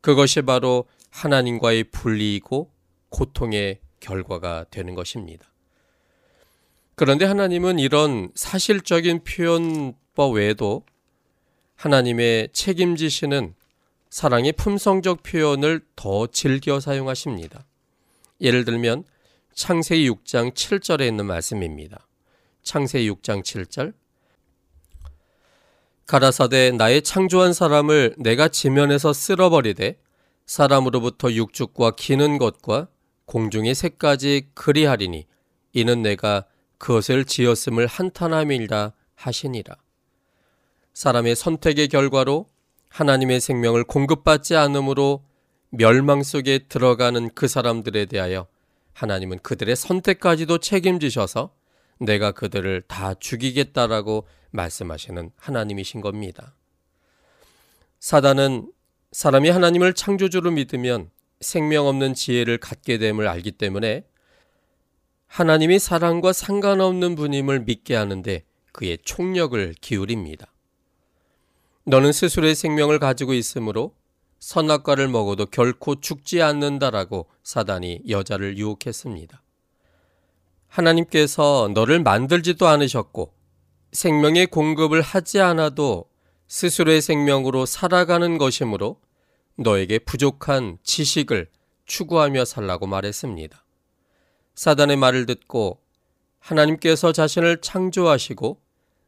[0.00, 2.70] 그것이 바로 하나님과의 분리이고
[3.08, 5.46] 고통의 결과가 되는 것입니다.
[6.94, 10.84] 그런데 하나님은 이런 사실적인 표현법 외에도
[11.76, 13.54] 하나님의 책임지시는
[14.10, 17.64] 사랑의 품성적 표현을 더 즐겨 사용하십니다.
[18.40, 19.04] 예를 들면
[19.54, 22.06] 창세기 6장 7절에 있는 말씀입니다.
[22.62, 23.94] 창세기 6장 7절
[26.06, 29.96] 가라사대 나의 창조한 사람을 내가 지면에서 쓸어버리되
[30.50, 32.88] 사람으로부터 육축과 기는 것과
[33.26, 35.28] 공중의 새까지 그리하리니
[35.74, 36.44] 이는 내가
[36.76, 39.76] 그것을 지었음을 한탄함이라 하시니라.
[40.92, 42.46] 사람의 선택의 결과로
[42.88, 45.24] 하나님의 생명을 공급받지 않으므로
[45.68, 48.48] 멸망 속에 들어가는 그 사람들에 대하여
[48.92, 51.54] 하나님은 그들의 선택까지도 책임지셔서
[51.98, 56.56] 내가 그들을 다 죽이겠다라고 말씀하시는 하나님이신 겁니다.
[58.00, 58.72] 사단은
[59.12, 64.04] 사람이 하나님을 창조주로 믿으면 생명 없는 지혜를 갖게 됨을 알기 때문에
[65.26, 70.46] 하나님이 사랑과 상관없는 분임을 믿게 하는데 그의 총력을 기울입니다.
[71.84, 73.94] 너는 스스로의 생명을 가지고 있으므로
[74.38, 79.42] 선악과를 먹어도 결코 죽지 않는다라고 사단이 여자를 유혹했습니다.
[80.68, 83.34] 하나님께서 너를 만들지도 않으셨고
[83.92, 86.09] 생명의 공급을 하지 않아도
[86.50, 89.00] 스스로의 생명으로 살아가는 것이므로
[89.54, 91.48] 너에게 부족한 지식을
[91.86, 93.64] 추구하며 살라고 말했습니다.
[94.56, 95.80] 사단의 말을 듣고
[96.40, 98.60] 하나님께서 자신을 창조하시고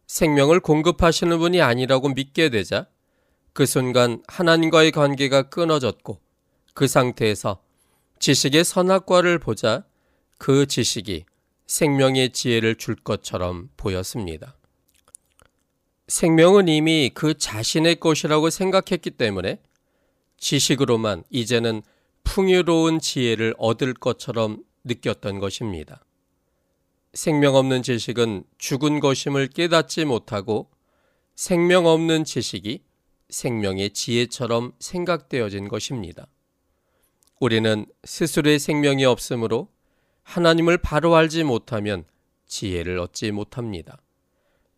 [0.07, 2.87] 생명을 공급하시는 분이 아니라고 믿게 되자
[3.53, 6.21] 그 순간 하나님과의 관계가 끊어졌고
[6.75, 7.61] 그 상태에서
[8.21, 9.85] 지식의 선악과를 보자
[10.39, 11.25] 그 지식이
[11.67, 14.55] 생명의 지혜를 줄 것처럼 보였습니다.
[16.13, 19.59] 생명은 이미 그 자신의 것이라고 생각했기 때문에
[20.37, 21.81] 지식으로만 이제는
[22.23, 26.05] 풍요로운 지혜를 얻을 것처럼 느꼈던 것입니다.
[27.15, 30.71] 생명 없는 지식은 죽은 것임을 깨닫지 못하고
[31.35, 32.83] 생명 없는 지식이
[33.31, 36.27] 생명의 지혜처럼 생각되어진 것입니다.
[37.41, 39.69] 우리는 스스로의 생명이 없으므로
[40.25, 42.05] 하나님을 바로 알지 못하면
[42.49, 43.97] 지혜를 얻지 못합니다.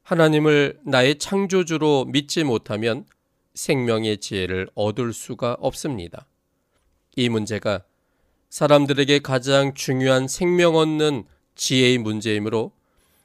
[0.04, 3.06] 하나님을 나의 창조주로 믿지 못하면
[3.54, 6.26] 생명의 지혜를 얻을 수가 없습니다.
[7.16, 7.84] 이 문제가
[8.50, 12.72] 사람들에게 가장 중요한 생명 얻는 지혜의 문제이므로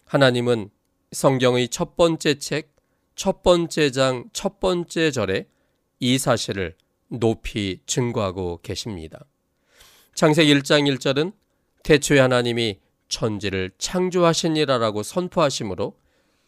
[0.06, 0.70] 하나님은
[1.12, 2.74] 성경의 첫 번째 책,
[3.14, 5.48] 첫 번째 장, 첫 번째 절에
[6.00, 6.76] 이 사실을
[7.10, 9.26] 높이 증거하고 계십니다.
[10.16, 11.34] 창세기 1장 1절은
[11.84, 15.98] 태초에 하나님이 천지를 창조하시니라라고 선포하시므로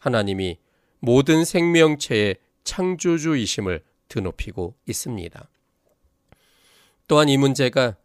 [0.02, 0.58] 하나님이
[0.98, 5.48] 모든 생명체의 창조주이심을 드높이고 있습니다.
[7.06, 7.96] 또한 이 문제가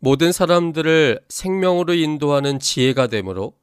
[0.00, 3.54] 모든 사람들을 생명으로 인도하는 지혜가 되므로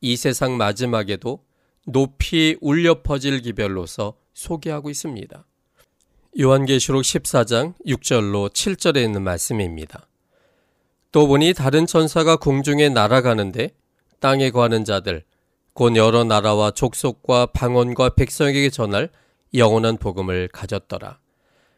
[0.00, 1.44] 이 세상 마지막에도
[1.86, 5.44] 높이 울려 퍼질 기별로서 소개하고 있습니다.
[6.40, 10.06] 요한계시록 14장 6절로 7절에 있는 말씀입니다.
[11.12, 13.70] 또 보니 다른 천사가 공중에 날아가는데
[14.20, 15.24] 땅에 거하는 자들
[15.78, 19.10] 곧 여러 나라와 족속과 방언과 백성에게 전할
[19.54, 21.20] 영원한 복음을 가졌더라.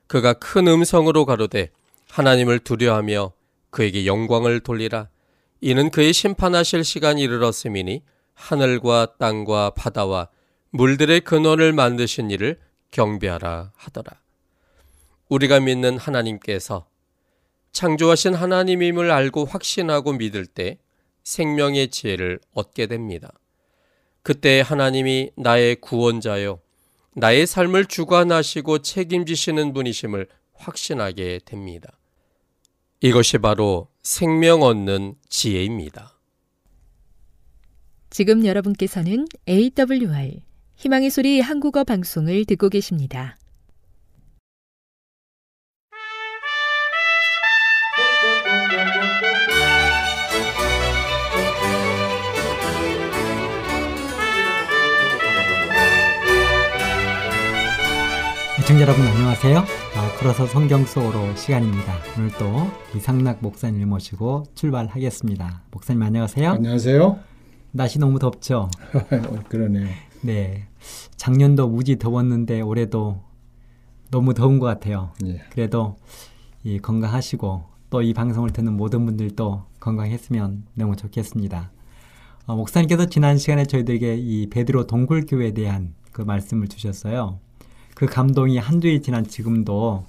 [0.07, 1.69] 그가 큰 음성으로 가로되
[2.09, 3.35] 하나님을 두려하며
[3.69, 5.11] 그에게 영광을 돌리라.
[5.61, 10.31] 이는 그의 심판하실 시간이 이르렀음이니 하늘과 땅과 바다와
[10.71, 12.59] 물들의 근원을 만드신 이를
[12.93, 14.13] 경배하라 하더라.
[15.29, 16.87] 우리가 믿는 하나님께서
[17.73, 20.79] 창조하신 하나님임을 알고 확신하고 믿을 때
[21.23, 23.31] 생명의 지혜를 얻게 됩니다.
[24.23, 26.61] 그때 하나님이 나의 구원자요,
[27.15, 31.99] 나의 삶을 주관하시고 책임지시는 분이심을 확신하게 됩니다.
[33.01, 36.19] 이것이 바로 생명 얻는 지혜입니다.
[38.11, 40.41] 지금 여러분께서는 AWR
[40.77, 43.37] 희망의 소리 한국어 방송을 듣고 계십니다.
[58.71, 59.59] 애청자 여러분 안녕하세요.
[59.59, 61.93] 어, 걸어서 성경 속으로 시간입니다.
[62.17, 65.63] 오늘 또 이상락 목사님을 모시고 출발하겠습니다.
[65.73, 66.51] 목사님 안녕하세요.
[66.53, 67.19] 안녕하세요.
[67.73, 68.71] 날씨 너무 덥죠?
[69.51, 69.89] 그러네요.
[70.23, 70.69] 네.
[71.17, 73.21] 작년도 무지 더웠는데 올해도
[74.13, 75.11] 너무 더운 것 같아요.
[75.25, 75.43] 예.
[75.51, 75.97] 그래도
[76.63, 81.73] 이 건강하시고 또 이 방송을 듣는 모든 분들도 건강했으면 너무 좋겠습니다.
[82.47, 87.41] 어, 목사님께서 지난 시간에 저희들에게 이 베드로 동굴교회에 대한 그 말씀을 주셨어요.
[88.01, 90.07] 그 감동이 한 주일 지난 지금도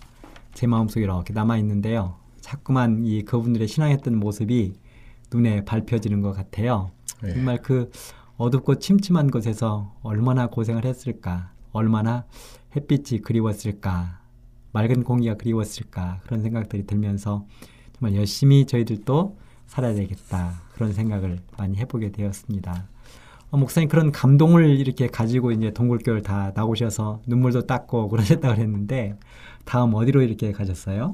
[0.53, 2.15] 제 마음속에 이렇게 남아 있는데요.
[2.39, 4.75] 자꾸만 이 그분들의 신앙했던 모습이
[5.29, 6.91] 눈에 밟혀지는 것 같아요.
[7.25, 7.33] 예.
[7.33, 7.91] 정말 그
[8.37, 12.23] 어둡고 침침한 곳에서 얼마나 고생을 했을까, 얼마나
[12.77, 14.21] 햇빛이 그리웠을까,
[14.71, 17.45] 맑은 공기가 그리웠을까 그런 생각들이 들면서
[17.99, 22.87] 정말 열심히 저희들도 살아야 되겠다 그런 생각을 많이 해보게 되었습니다.
[23.51, 29.15] 어, 목사님 그런 감동을 이렇게 가지고 이제 동굴교를 다 나오셔서 눈물도 닦고 그러셨다 그랬는데
[29.65, 31.13] 다음 어디로 이렇게 가셨어요?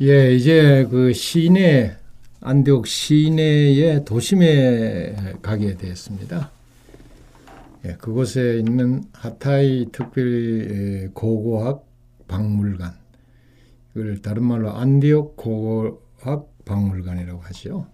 [0.00, 1.96] 예, 이제 그 시내
[2.40, 6.50] 안디옥 시내의 도심에 가게 되었습니다.
[7.86, 11.84] 예, 그곳에 있는 하타이 특별 고고학
[12.28, 12.94] 박물관.
[13.94, 17.86] 이걸 다른 말로 안디옥 고고학 박물관이라고 하죠.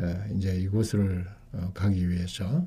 [0.00, 1.41] 예, 이제 이곳을 어,
[1.74, 2.66] 가기 위해서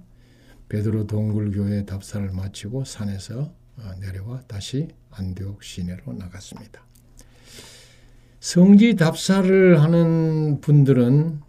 [0.69, 6.85] 베드로 동굴교회 답사를 마치고 산에서 어, 내려와 다시 안디옥 시내로 나갔습니다.
[8.39, 11.39] 성지 답사를 하는 분들은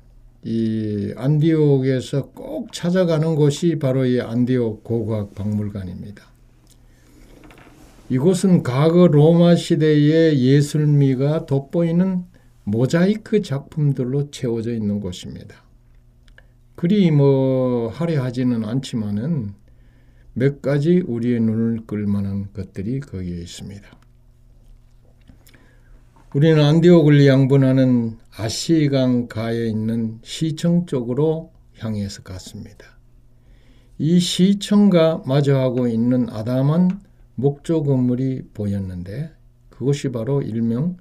[0.45, 6.25] 이 안디옥에서 꼭 찾아가는 곳이 바로 이 안디옥 고고학 박물관입니다.
[8.09, 12.25] 이곳은 과거 로마 시대의 예술미가 돋보이는
[12.65, 15.66] 모자이크 작품들로 채워져 있는 곳입니다.
[16.77, 19.55] 그리 뭐 화려하지는 않지만은
[20.35, 23.89] 몇 가지 우리의 눈을 끌만한 것들이 거기에 있습니다.
[26.35, 32.99] 우리는 안디옥을 양분하는 아시강 가에 있는 시청 쪽으로 향해서 갔습니다.
[33.97, 37.01] 이 시청과 마주하고 있는 아담한
[37.37, 39.33] 목조 건물이 보였는데
[39.71, 40.99] 그것이 바로 일명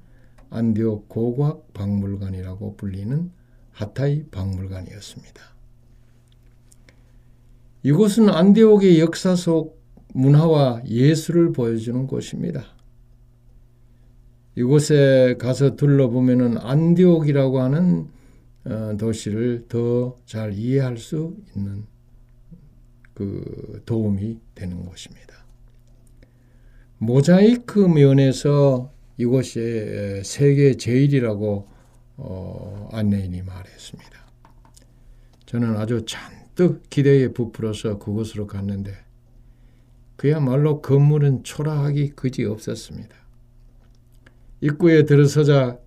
[0.52, 3.30] 안디옥 고고학 박물관이라고 불리는
[3.72, 5.55] 하타이 박물관이었습니다.
[7.86, 9.80] 이곳은 안디옥의 역사 속
[10.16, 12.66] 문화와 예술을 보여주는 곳입니다.
[14.56, 18.08] 이곳에 가서 둘러보면 안디옥이라고 하는
[18.64, 21.84] 어, 도시를 더 잘 이해할 수 있는
[23.14, 25.46] 그 도움이 되는 곳입니다.
[26.98, 31.68] 모자이크 면에서 이곳이 세계 제일이라고
[32.18, 34.26] 어, 안내인이 말했습니다.
[35.46, 36.04] 저는 아주
[36.56, 38.94] 잔뜩 기대에 부풀어서 그곳으로 갔는데
[40.16, 43.14] 그야말로 건물은 초라하기 그지 없었습니다.
[44.62, 45.78] 입구에 들어서자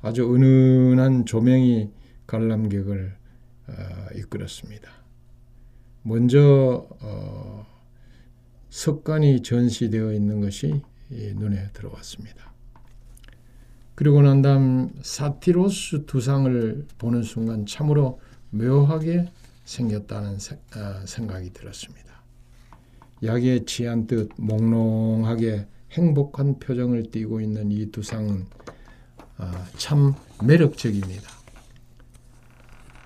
[0.00, 1.90] 아주 은은한 조명이
[2.26, 3.16] 관람객을
[3.68, 3.72] 어,
[4.16, 4.90] 이끌었습니다.
[6.02, 7.66] 먼저 어,
[8.70, 12.52] 석관이 전시되어 있는 것이 눈에 들어왔습니다.
[13.94, 18.20] 그리고 난 다음 사티로스 두상을 보는 순간 참으로
[18.50, 19.26] 묘하게
[19.64, 20.38] 생겼다는
[20.74, 22.22] 아, 생각이 들었습니다.
[23.22, 28.46] 약에 취한 듯 몽롱하게 행복한 표정을 띠고 있는 이 두상은
[29.36, 31.30] 아, 참 매력적입니다.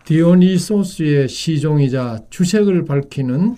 [0.04, 3.56] 디오니소스의 시종이자 주색을 밝히는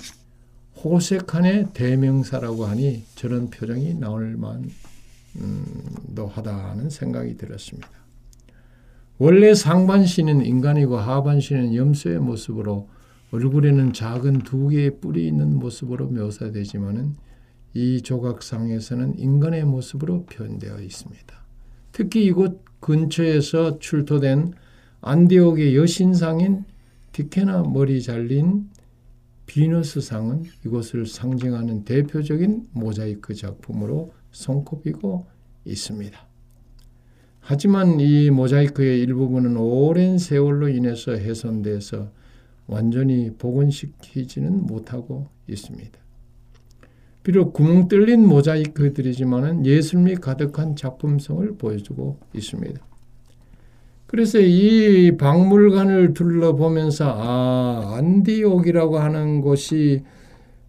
[0.82, 7.99] 호색한의 대명사라고 하니 저런 표정이 나올 만도 하다는 생각이 들었습니다.
[9.22, 12.88] 원래 상반신은 인간이고 하반신은 염소의 모습으로
[13.32, 17.16] 얼굴에는 작은 두 개의 뿔이 있는 모습으로 묘사되지만은
[17.74, 21.38] 이 조각상에서는 인간의 모습으로 표현되어 있습니다.
[21.92, 24.54] 특히 이곳 근처에서 출토된
[25.02, 26.64] 안디옥의 여신상인
[27.12, 28.70] 디케나 머리 잘린
[29.44, 35.26] 비너스상은 이곳을 상징하는 대표적인 모자이크 작품으로 손꼽히고
[35.66, 36.29] 있습니다.
[37.40, 42.10] 하지만 이 모자이크의 일부분은 오랜 세월로 인해서 훼손돼서
[42.66, 45.98] 완전히 복원시키지는 못하고 있습니다.
[47.22, 52.80] 비록 구멍 뚫린 모자이크들이지만 예술미 가득한 작품성을 보여주고 있습니다.
[54.06, 60.02] 그래서 이 박물관을 둘러보면서 아 안디옥이라고 하는 곳이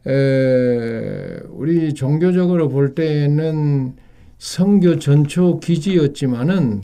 [0.05, 3.95] 에, 우리 종교적으로 볼 때는
[4.41, 6.81] 성교 전초 기지였지만은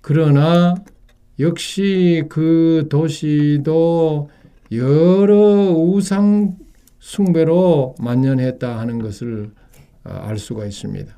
[0.00, 0.74] 그러나
[1.38, 4.28] 역시 그 도시도
[4.72, 6.56] 여러 우상
[6.98, 9.52] 숭배로 만연했다 하는 것을
[10.02, 11.16] 아, 알 수가 있습니다.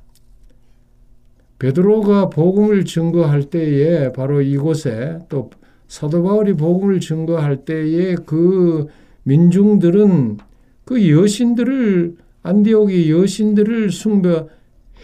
[1.58, 5.48] 베드로가 복음을 증거할 때에 바로 이곳에 또
[5.88, 8.86] 사도 바울이 복음을 증거할 때에 그
[9.22, 10.36] 민중들은
[10.84, 14.44] 그 여신들을 안디옥의 여신들을 숭배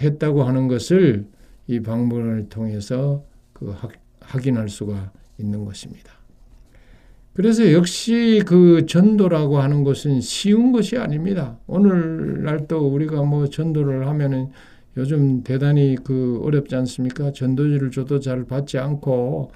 [0.01, 1.27] 했다고 하는 것을
[1.67, 3.75] 이 방문을 통해서 그
[4.21, 6.13] 확인할 수가 있는 것입니다.
[7.35, 11.59] 그래서 역시 그 전도라고 하는 것은 쉬운 것이 아닙니다.
[11.69, 14.51] 오늘날 또 우리가 뭐 전도를 하면은
[14.97, 17.31] 요즘 대단히 그 어렵지 않습니까?
[17.33, 19.53] 전도지를 줘도 잘 받지 않고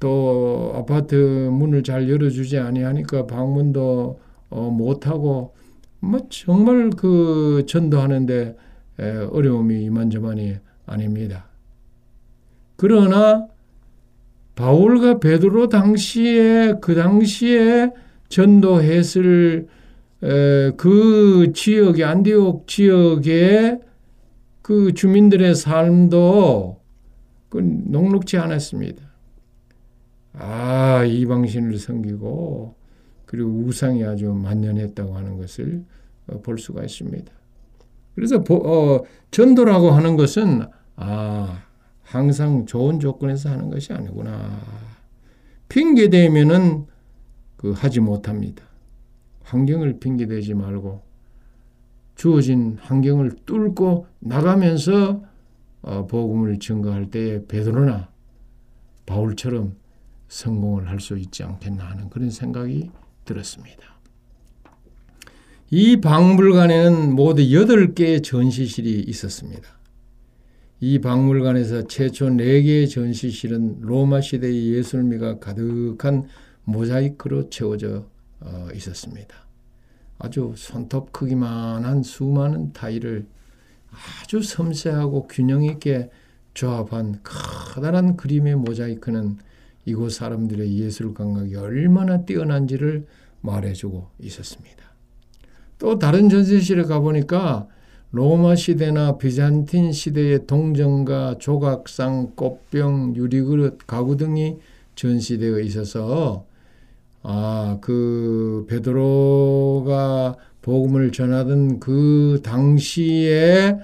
[0.00, 1.14] 또 아파트
[1.52, 4.20] 문을 잘 열어주지 아니하니까 방문도
[4.50, 5.54] 어 못하고
[6.00, 8.56] 뭐 정말 그 전도하는데
[8.98, 11.46] 어려움이 이만저만이 아닙니다.
[12.76, 13.46] 그러나
[14.54, 17.92] 바울과 베드로 당시에 그 당시에
[18.28, 19.68] 전도했을
[20.76, 23.78] 그 지역의 안디옥 지역에
[24.62, 26.80] 그 주민들의 삶도
[27.48, 29.08] 그 녹록지 않았습니다.
[30.34, 32.74] 아, 이방신을 섬기고
[33.26, 35.84] 그리고 우상이 아주 만연했다고 하는 것을
[36.28, 37.32] 어, 볼 수가 있습니다.
[38.18, 40.62] 그래서 어, 전도라고 하는 것은
[40.96, 41.62] 아,
[42.02, 44.60] 항상 좋은 조건에서 하는 것이 아니구나.
[45.68, 46.86] 핑계 대면은
[47.56, 48.64] 그 하지 못합니다.
[49.44, 51.00] 환경을 핑계 대지 말고
[52.16, 55.22] 주어진 환경을 뚫고 나가면서
[55.82, 58.08] 어, 복음을 증거할 때에 베드로나
[59.06, 59.76] 바울처럼
[60.26, 62.90] 성공을 할 수 있지 않겠나 하는 그런 생각이
[63.24, 63.97] 들었습니다.
[65.70, 69.68] 이 박물관에는 모두 8개의 전시실이 있었습니다.
[70.80, 76.26] 이 박물관에서 최초 4개의 전시실은 로마 시대의 예술미가 가득한
[76.64, 78.06] 모자이크로 채워져
[78.40, 79.34] 어, 있었습니다.
[80.18, 83.26] 아주 손톱 크기만한 수많은 타일을
[84.22, 86.08] 아주 섬세하고 균형 있게
[86.54, 89.36] 조합한 커다란 그림의 모자이크는
[89.84, 93.06] 이곳 사람들의 예술 감각이 얼마나 뛰어난지를
[93.42, 94.87] 말해주고 있었습니다.
[95.78, 97.68] 또 다른 전시실에 가보니까
[98.10, 104.56] 로마 시대나 비잔틴 시대의 동전과 조각상, 꽃병, 유리그릇, 가구 등이
[104.94, 106.46] 전시되어 있어서
[107.22, 113.76] 아, 그 베드로가 복음을 전하던 그 당시에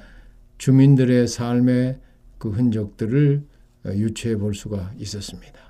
[0.59, 1.99] 주민들의 삶의
[2.39, 3.43] 그 흔적들을
[3.87, 5.64] 유추해 볼 수가 있었습니다.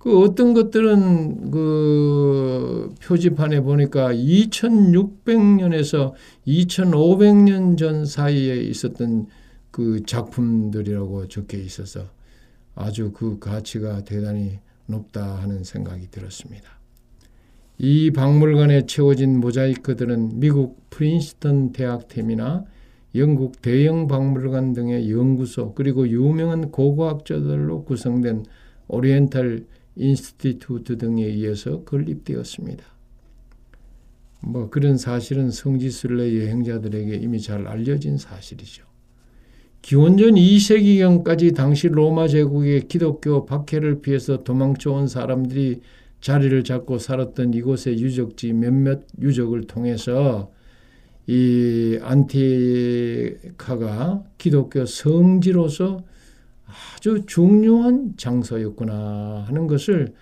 [0.00, 6.14] 그 어떤 것들은 그 표지판에 보니까 2600년에서
[6.46, 9.26] 2500년 전 사이에 있었던
[9.70, 12.06] 그 작품들이라고 적혀 있어서
[12.74, 16.80] 아주 그 가치가 대단히 높다 하는 생각이 들었습니다.
[17.76, 22.64] 이 박물관에 채워진 모자이크들은 미국 프린스턴 대학템이나
[23.16, 28.46] 영국 대형 박물관 등의 연구소 그리고 유명한 고고학자들로 구성된
[28.88, 29.66] 오리엔탈
[30.00, 32.84] 인스티튜트 등에 의해서 건립되었습니다.
[34.42, 38.84] 뭐 그런 사실은 성지순례 여행자들에게 이미 잘 알려진 사실이죠.
[39.82, 45.80] 기원전 2세기경까지 당시 로마 제국의 기독교 박해를 피해서 도망쳐온 사람들이
[46.20, 50.52] 자리를 잡고 살았던 이곳의 유적지 몇몇 유적을 통해서
[51.26, 53.44] 이 안티카가
[54.36, 56.02] 기독교 성지로서
[56.96, 60.14] 아주 중요한 장소였구나 하는 것을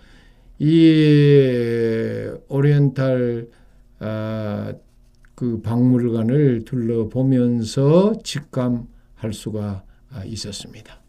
[0.59, 3.47] 이 오리엔탈
[3.99, 4.73] 아,
[5.35, 9.83] 그 박물관을 둘러보면서 직감할 수가
[10.25, 10.99] 있었습니다.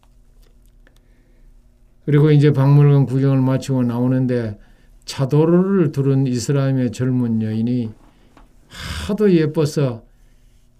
[2.05, 4.57] 그리고 이제 박물관 구경을 마치고 나오는데
[5.05, 7.91] 차도로를 두른 이스라엘의 젊은 여인이
[8.67, 10.03] 하도 예뻐서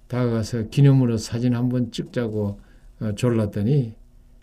[0.07, 2.59] 다가가서 기념으로 사진 한번 찍자고
[3.01, 3.95] 어, 졸랐더니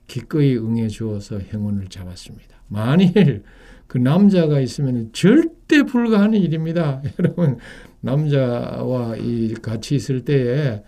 [0.09, 2.57] 기꺼이 응해 주어서 행운을 잡았습니다.
[2.67, 3.45] 만일
[3.87, 7.03] 그 남자가 있으면 절대 불가하는 일입니다.
[7.21, 7.59] 여러분
[8.01, 10.83] 남자와 이 같이 있을 때에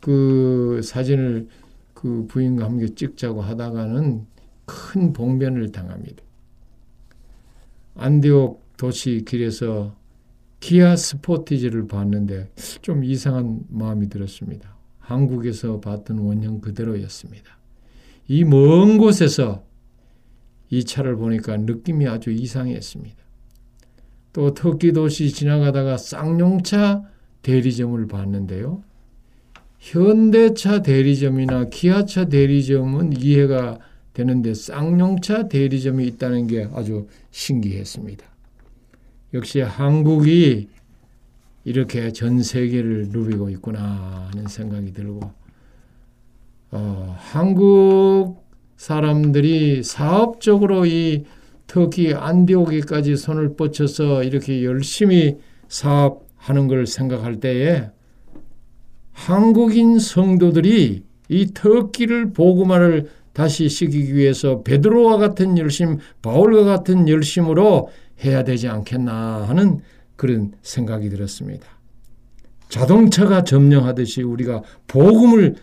[0.00, 1.48] 그 사진을
[1.92, 4.26] 그 부인과 함께 찍자고 하다가는
[4.64, 6.22] 큰 봉변을 당합니다.
[7.96, 9.94] 안디옥 도시 길에서
[10.60, 12.50] 기아 스포티지를 봤는데
[12.82, 14.76] 좀 이상한 마음이 들었습니다.
[14.98, 17.59] 한국에서 봤던 원형 그대로였습니다.
[18.30, 19.64] 이 먼 곳에서
[20.68, 23.16] 이 차를 보니까 느낌이 아주 이상했습니다.
[24.32, 27.02] 또 터키 도시 지나가다가 쌍용차
[27.42, 28.84] 대리점을 봤는데요.
[29.80, 33.80] 현대차 대리점이나 기아차 대리점은 이해가
[34.12, 38.24] 되는데 쌍용차 대리점이 있다는 게 아주 신기했습니다.
[39.34, 40.68] 역시 한국이
[41.64, 45.39] 이렇게 전 세계를 누비고 있구나 하는 생각이 들고
[46.72, 48.44] 어, 한국
[48.76, 51.24] 사람들이 사업적으로 이
[51.66, 57.90] 터키 안디오기까지 손을 뻗쳐서 이렇게 열심히 사업하는 걸 생각할 때에
[59.12, 67.88] 한국인 성도들이 이 터키를 복음화를 다시 시키기 위해서 베드로와 같은 열심, 바울과 같은 열심으로
[68.24, 69.80] 해야 되지 않겠나 하는
[70.16, 71.66] 그런 생각이 들었습니다.
[72.68, 75.56] 자동차가 점령하듯이 우리가 복음을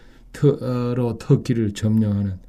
[0.46, 2.40] 로 터키를 점령하는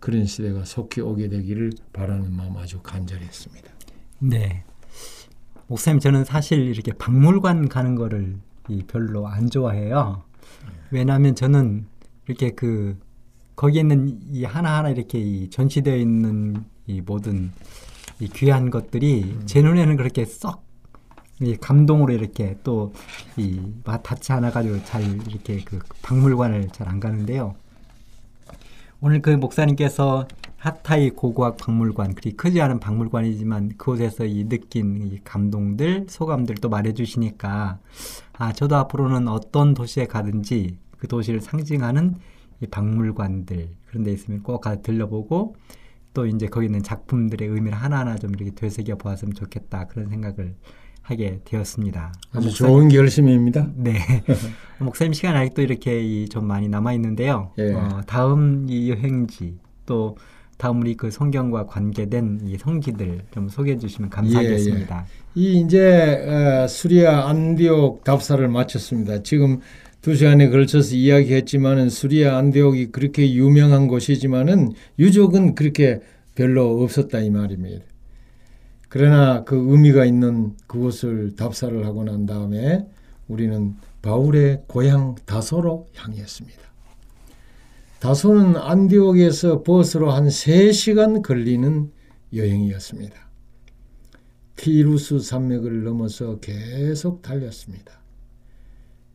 [0.00, 3.70] 그런 시대가 속히 오게 되기를 바라는 마음 아주 간절했습니다.
[4.20, 4.64] 네.
[5.66, 8.36] 목사님 저는 사실 이렇게 박물관 가는 거를
[8.86, 10.22] 별로 안 좋아해요.
[10.90, 11.86] 왜냐하면 저는
[12.26, 12.98] 이렇게 그
[13.56, 17.50] 거기에 있는 이 하나하나 이렇게 이 전시되어 있는 이 모든
[18.20, 19.42] 이 귀한 것들이 음.
[19.46, 20.63] 제 눈에는 그렇게 썩
[21.40, 22.92] 이 감동으로 이렇게 또
[23.36, 27.54] 이 닿지 않아 가지고 잘 이렇게 그 박물관을 잘 안 가는데요.
[29.00, 30.26] 오늘 그 목사님께서
[30.56, 37.78] 하타이 고고학 박물관 그리 크지 않은 박물관이지만 그곳에서 이 느낀 이 감동들 소감들 또 말해주시니까
[38.38, 42.14] 아 저도 앞으로는 어떤 도시에 가든지 그 도시를 상징하는
[42.62, 45.56] 이 박물관들 그런 데 있으면 꼭 가 들려보고
[46.14, 50.54] 또 이제 거기 있는 작품들의 의미를 하나하나 좀 이렇게 되새겨 보았으면 좋겠다 그런 생각을
[51.04, 52.12] 하게 되었습니다.
[52.32, 53.70] 아주 목사님, 좋은 결심입니다.
[53.76, 53.98] 네.
[54.80, 57.52] 목사님 시간 아직도 이렇게 좀 많이 남아 있는데요.
[57.58, 57.72] 예.
[57.72, 60.16] 어, 다음 이 여행지 또
[60.56, 65.06] 다음 우리 그 성경과 관계된 이 성기들 좀 소개해 주시면 감사하겠습니다.
[65.36, 65.44] 예, 예.
[65.44, 69.22] 이 이제 어, 수리아 안디옥 답사를 마쳤습니다.
[69.22, 69.60] 지금
[70.00, 76.00] 두 시간에 걸쳐서 이야기했지만은 수리아 안디옥이 그렇게 유명한 곳이지만은 유족은 그렇게
[76.34, 77.84] 별로 없었다 이 말입니다.
[78.94, 82.86] 그러나 그 의미가 있는 그곳을 답사를 하고 난 다음에
[83.26, 86.60] 우리는 바울의 고향 다소로 향했습니다.
[87.98, 91.90] 다소는 안디옥에서 버스로 한 3시간 걸리는
[92.32, 93.16] 여행이었습니다.
[94.54, 98.00] 티루스 산맥을 넘어서 계속 달렸습니다.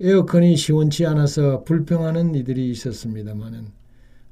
[0.01, 3.67] 에어컨이 시원치 않아서 불평하는 이들이 있었습니다마는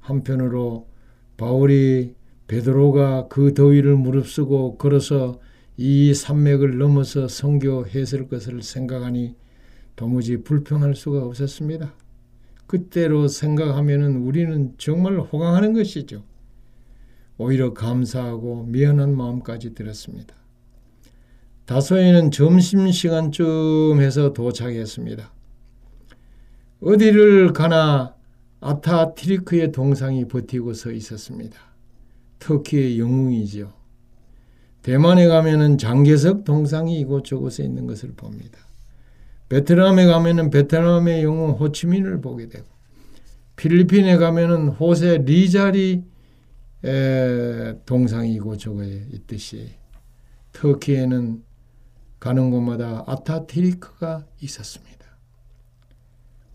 [0.02, 0.90] 한편으로
[1.38, 2.17] 바울이
[2.48, 5.40] 베드로가 그 더위를 무릅쓰고 걸어서
[5.76, 9.36] 이 산맥을 넘어서 성교했을 것을 생각하니
[9.96, 11.94] 도무지 불평할 수가 없었습니다.
[12.66, 16.24] 그때로 생각하면 우리는 정말 호강하는 것이죠.
[17.38, 20.36] 오히려 감사하고 미안한 마음까지 들었습니다.
[21.66, 25.32] 다소에는 점심시간쯤 해서 도착했습니다.
[26.82, 28.16] 어디를 가나
[28.62, 31.67] 아타트리크의 동상이 버티고 서 있었습니다.
[32.40, 33.74] 터키의 영웅이죠.
[34.82, 38.60] 대만에 가면은 장개석 동상이 이곳저곳에 있는 것을 봅니다.
[39.50, 42.66] 베트남에 가면은 베트남의 영웅 호치민을 보게 되고
[43.56, 46.04] 필리핀에 가면은 호세 리자리
[47.86, 49.72] 동상이 이곳저곳에 있듯이
[50.54, 51.44] 터키에는
[52.20, 54.98] 가는 곳마다 아타티리크가 있었습니다.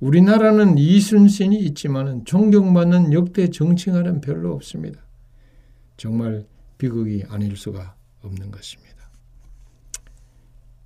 [0.01, 5.01] 우리나라는 이순신이 있지만 존경받는 역대 정치가는 별로 없습니다.
[6.03, 6.45] 정말
[6.79, 9.09] 비극이 아닐 수가 없는 것입니다.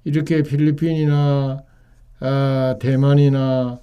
[0.04, 1.64] 이렇게 필리핀이나
[2.20, 3.80] 아, 대만이나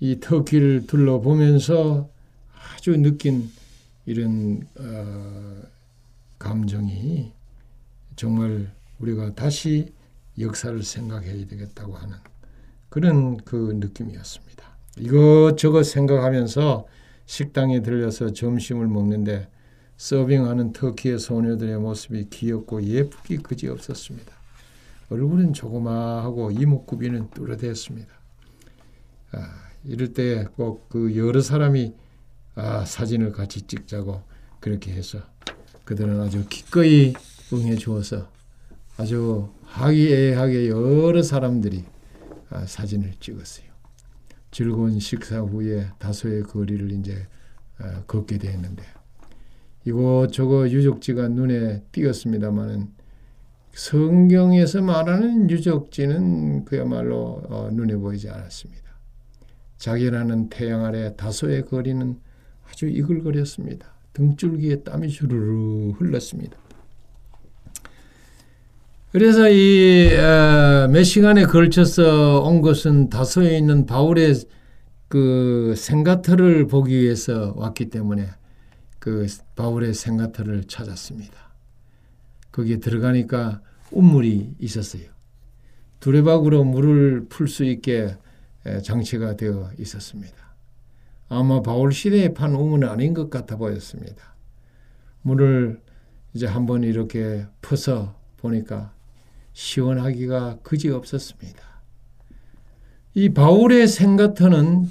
[0.00, 2.10] 이 터키를 둘러보면서
[2.52, 3.48] 아주 느낀
[4.06, 5.62] 이런 어,
[6.40, 7.32] 감정이
[8.16, 9.92] 정말 우리가 다시
[10.40, 12.16] 역사를 생각해야 되겠다고 하는
[12.88, 14.64] 그런 그 느낌이었습니다.
[14.98, 16.88] 이것저것 생각하면서
[17.26, 19.48] 식당에 들려서 점심을 먹는데
[19.96, 24.32] 서빙하는 터키의 소녀들의 모습이 귀엽고 예쁘기 그지 없었습니다.
[25.08, 28.12] 얼굴은 조그마하고 이목구비는 뚜렷했습니다.
[29.32, 31.94] 아, 이럴 때 꼭 그 여러 사람이
[32.56, 34.22] 아, 사진을 같이 찍자고
[34.60, 35.20] 그렇게 해서
[35.84, 37.14] 그들은 아주 기꺼이
[37.52, 38.30] 응해 주어서
[38.96, 41.84] 아주 화기애애하게 여러 사람들이
[42.50, 43.66] 아, 사진을 찍었어요.
[44.50, 47.26] 즐거운 식사 후에 다소의 거리를 이제
[47.78, 48.82] 아, 걷게 되었는데
[49.86, 52.88] 이곳저곳 유적지가 눈에 띄었습니다마는
[53.72, 58.82] 성경에서 말하는 유적지는 그야말로 어, 눈에 보이지 않았습니다.
[59.78, 62.18] 자기라는 태양 아래 다소의 거리는
[62.68, 63.94] 아주 이글거렸습니다.
[64.12, 66.56] 등줄기에 땀이 주르르 흘렀습니다.
[69.12, 74.34] 그래서 이몇 어, 시간에 걸쳐서 온 것은 다소에 있는 바울의
[75.08, 78.26] 그 생가터를 보기 위해서 왔기 때문에
[79.06, 81.38] 그 바울의 생가터를 찾았습니다.
[82.50, 85.04] 거기에 들어가니까 운물이 있었어요.
[86.00, 88.16] 두레박으로 물을 풀 수 있게
[88.82, 90.34] 장치가 되어 있었습니다.
[91.28, 94.34] 아마 바울 시대에 판 우물은 아닌 것 같아 보였습니다.
[95.22, 95.80] 물을
[96.34, 98.92] 이제 한번 이렇게 퍼서 보니까
[99.52, 101.62] 시원하기가 그지 없었습니다.
[103.14, 104.90] 이 바울의 생가터는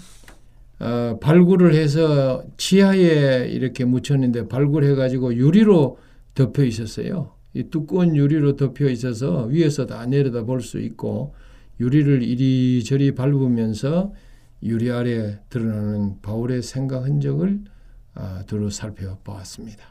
[0.79, 5.97] 어, 발굴을 해서 지하에 이렇게 묻혔는데 발굴해가지고 유리로
[6.33, 7.33] 덮여 있었어요.
[7.53, 11.33] 이 두꺼운 유리로 덮여 있어서 위에서 다 내려다 볼 수 있고
[11.79, 14.13] 유리를 이리저리 밟으면서
[14.63, 17.61] 유리 아래 드러나는 바울의 생각 흔적을
[18.13, 19.83] 아, 두루 살펴보았습니다.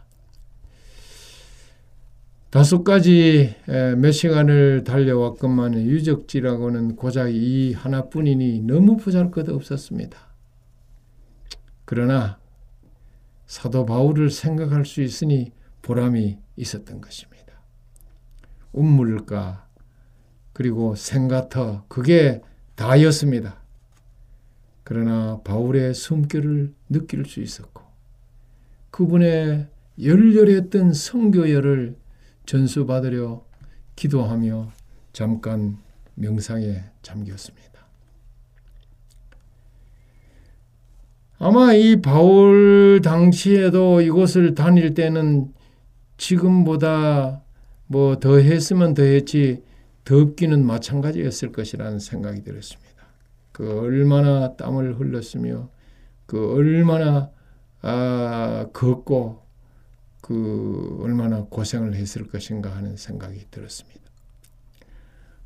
[2.50, 10.23] 다섯 가지 몇 시간을 달려왔건만 유적지라고는 고작 이 하나뿐이니 너무 보잘 것 없었습니다.
[11.84, 12.38] 그러나
[13.46, 17.54] 사도 바울을 생각할 수 있으니 보람이 있었던 것입니다.
[18.72, 19.68] 운물가
[20.52, 22.40] 그리고 생가터 그게
[22.74, 23.62] 다였습니다.
[24.82, 27.82] 그러나 바울의 숨결을 느낄 수 있었고
[28.90, 29.68] 그분의
[30.02, 31.96] 열렬했던 성교열을
[32.46, 33.44] 전수받으려
[33.96, 34.72] 기도하며
[35.12, 35.78] 잠깐
[36.14, 37.83] 명상에 잠겼습니다.
[41.38, 45.52] 아마 이 바울 당시에도 이곳을 다닐 때는
[46.16, 47.42] 지금보다
[47.86, 49.62] 뭐 더 했으면 더 했지
[50.04, 53.04] 덥기는 마찬가지였을 것이라는 생각이 들었습니다.
[53.52, 55.68] 그 얼마나 땀을 흘렸으며
[56.26, 57.30] 그 얼마나
[57.82, 59.42] 아, 걷고
[60.20, 64.00] 그 얼마나 고생을 했을 것인가 하는 생각이 들었습니다.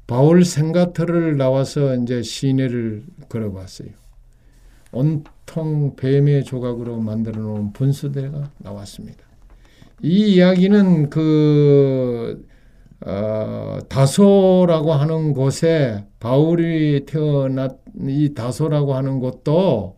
[0.07, 3.91] 바울 생가터를 나와서 이제 시내를 걸어봤어요.
[4.93, 9.25] 온통 뱀의 조각으로 만들어 놓은 분수대가 나왔습니다.
[10.03, 12.47] 이 이야기는 그
[13.01, 19.97] 어, 다소라고 하는 곳에 바울이 태어났 이 다소라고 하는 곳도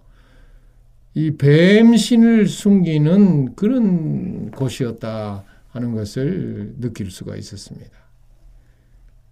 [1.15, 7.91] 이 뱀신을 숨기는 그런 곳이었다 하는 것을 느낄 수가 있었습니다.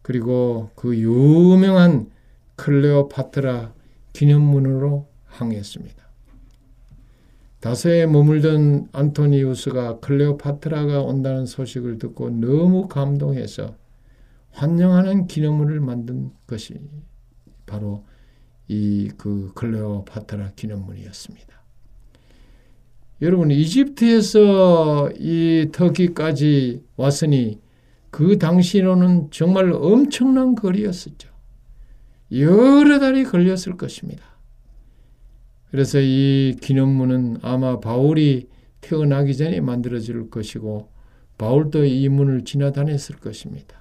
[0.02, 2.10] 그리고 그 유명한
[2.56, 3.72] 클레오파트라
[4.12, 5.07] 기념문으로
[5.38, 6.08] 항했습니다.
[7.60, 13.74] 다소에 머물던 안토니우스가 클레오파트라가 온다는 소식을 듣고 너무 감동해서
[14.52, 16.74] 환영하는 기념문을 만든 것이
[17.66, 18.04] 바로
[18.68, 21.48] 이 그 클레오파트라 기념문이었습니다.
[23.22, 27.60] 여러분 이집트에서 이 터키까지 왔으니
[28.10, 31.28] 그 당시로는 정말 엄청난 거리였었죠.
[32.32, 34.24] 여러 달이 걸렸을 것입니다.
[35.70, 38.48] 그래서 이 기념문은 아마 바울이
[38.80, 40.88] 태어나기 전에 만들어질 것이고
[41.36, 43.76] 바울도 이 문을 지나다녔을 것입니다.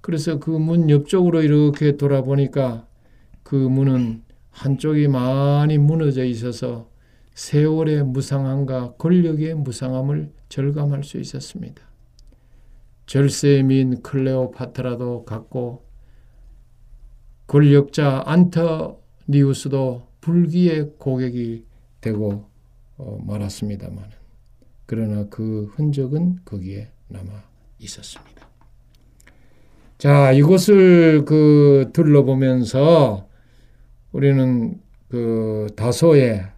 [0.00, 2.86] 그래서 그 문 옆쪽으로 이렇게 돌아보니까
[3.42, 6.90] 그 문은 한쪽이 많이 무너져 있어서
[7.34, 11.82] 세월의 무상함과 권력의 무상함을 절감할 수 있었습니다.
[13.06, 15.84] 절세민 클레오파트라도 갔고
[17.46, 21.66] 권력자 안터니우스도 불기의 고객이
[22.00, 22.48] 되고
[22.96, 24.10] 어, 말았습니다만
[24.86, 27.30] 그러나 그 흔적은 거기에 남아
[27.78, 28.48] 있었습니다.
[29.98, 33.28] 자 이곳을 그 둘러보면서
[34.12, 36.50] 우리는 그 다소의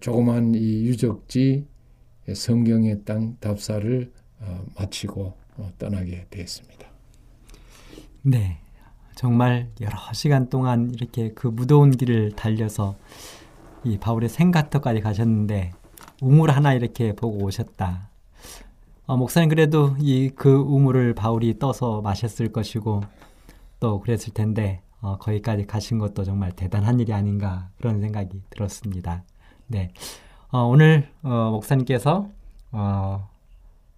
[0.00, 1.66] 조그만 이 유적지
[2.32, 4.10] 성경의 땅 답사를
[4.40, 6.88] 어, 마치고 어, 떠나게 되었습니다.
[8.22, 8.61] 네.
[9.14, 12.96] 정말 여러 시간 동안 이렇게 그 무더운 길을 달려서
[13.84, 15.72] 이 바울의 생가터까지 가셨는데
[16.20, 18.08] 우물 하나 이렇게 보고 오셨다.
[19.06, 23.02] 어, 목사님 그래도 이 그 우물을 바울이 떠서 마셨을 것이고
[23.80, 29.24] 또 그랬을 텐데 어, 거기까지 가신 것도 정말 대단한 일이 아닌가 그런 생각이 들었습니다.
[29.66, 29.90] 네,
[30.50, 32.28] 어, 오늘 어, 목사님께서
[32.72, 33.28] 어,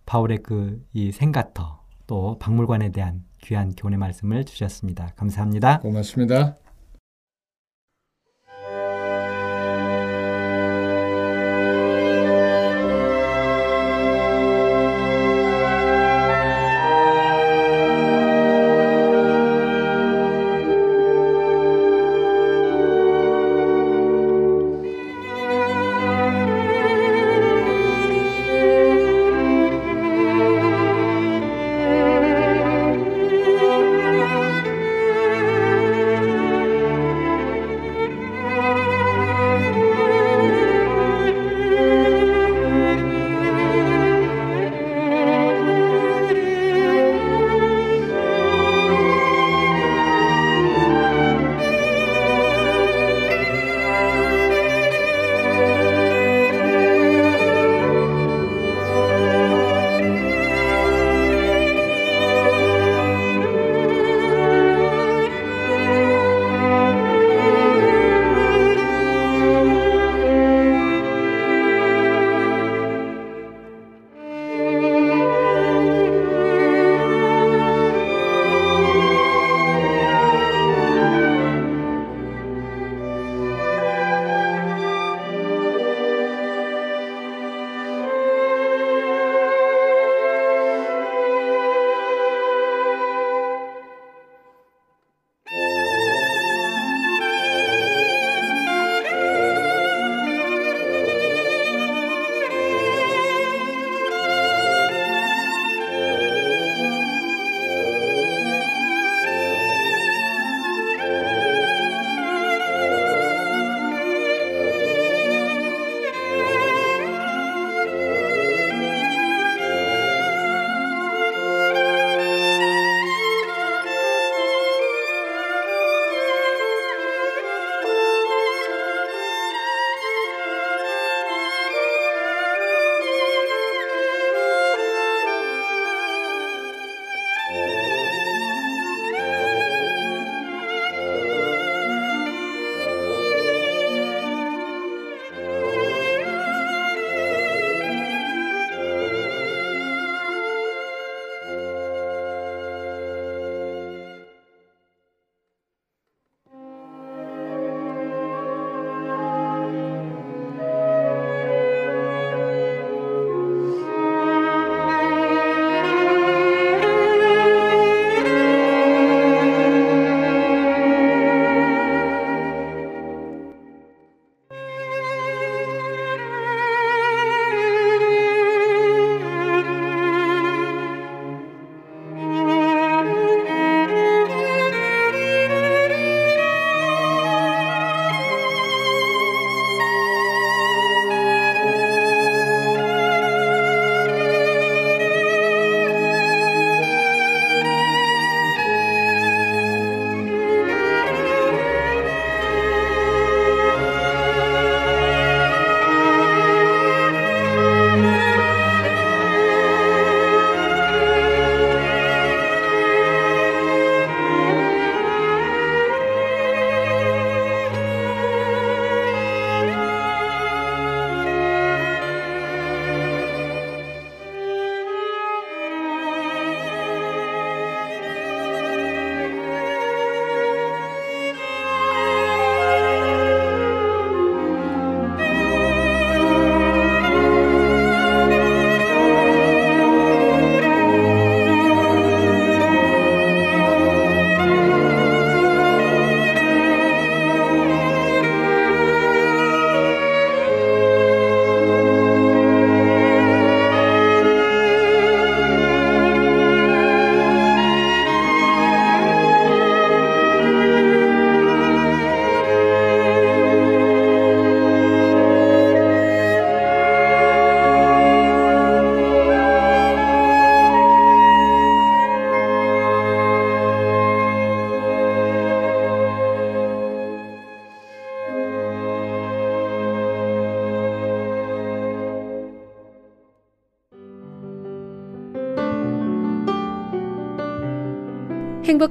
[0.07, 5.13] 바울의 그 이 생가터 또 박물관에 대한 귀한 교훈의 말씀을 주셨습니다.
[5.17, 5.81] 감사합니다.
[5.81, 6.64] 고맙습니다.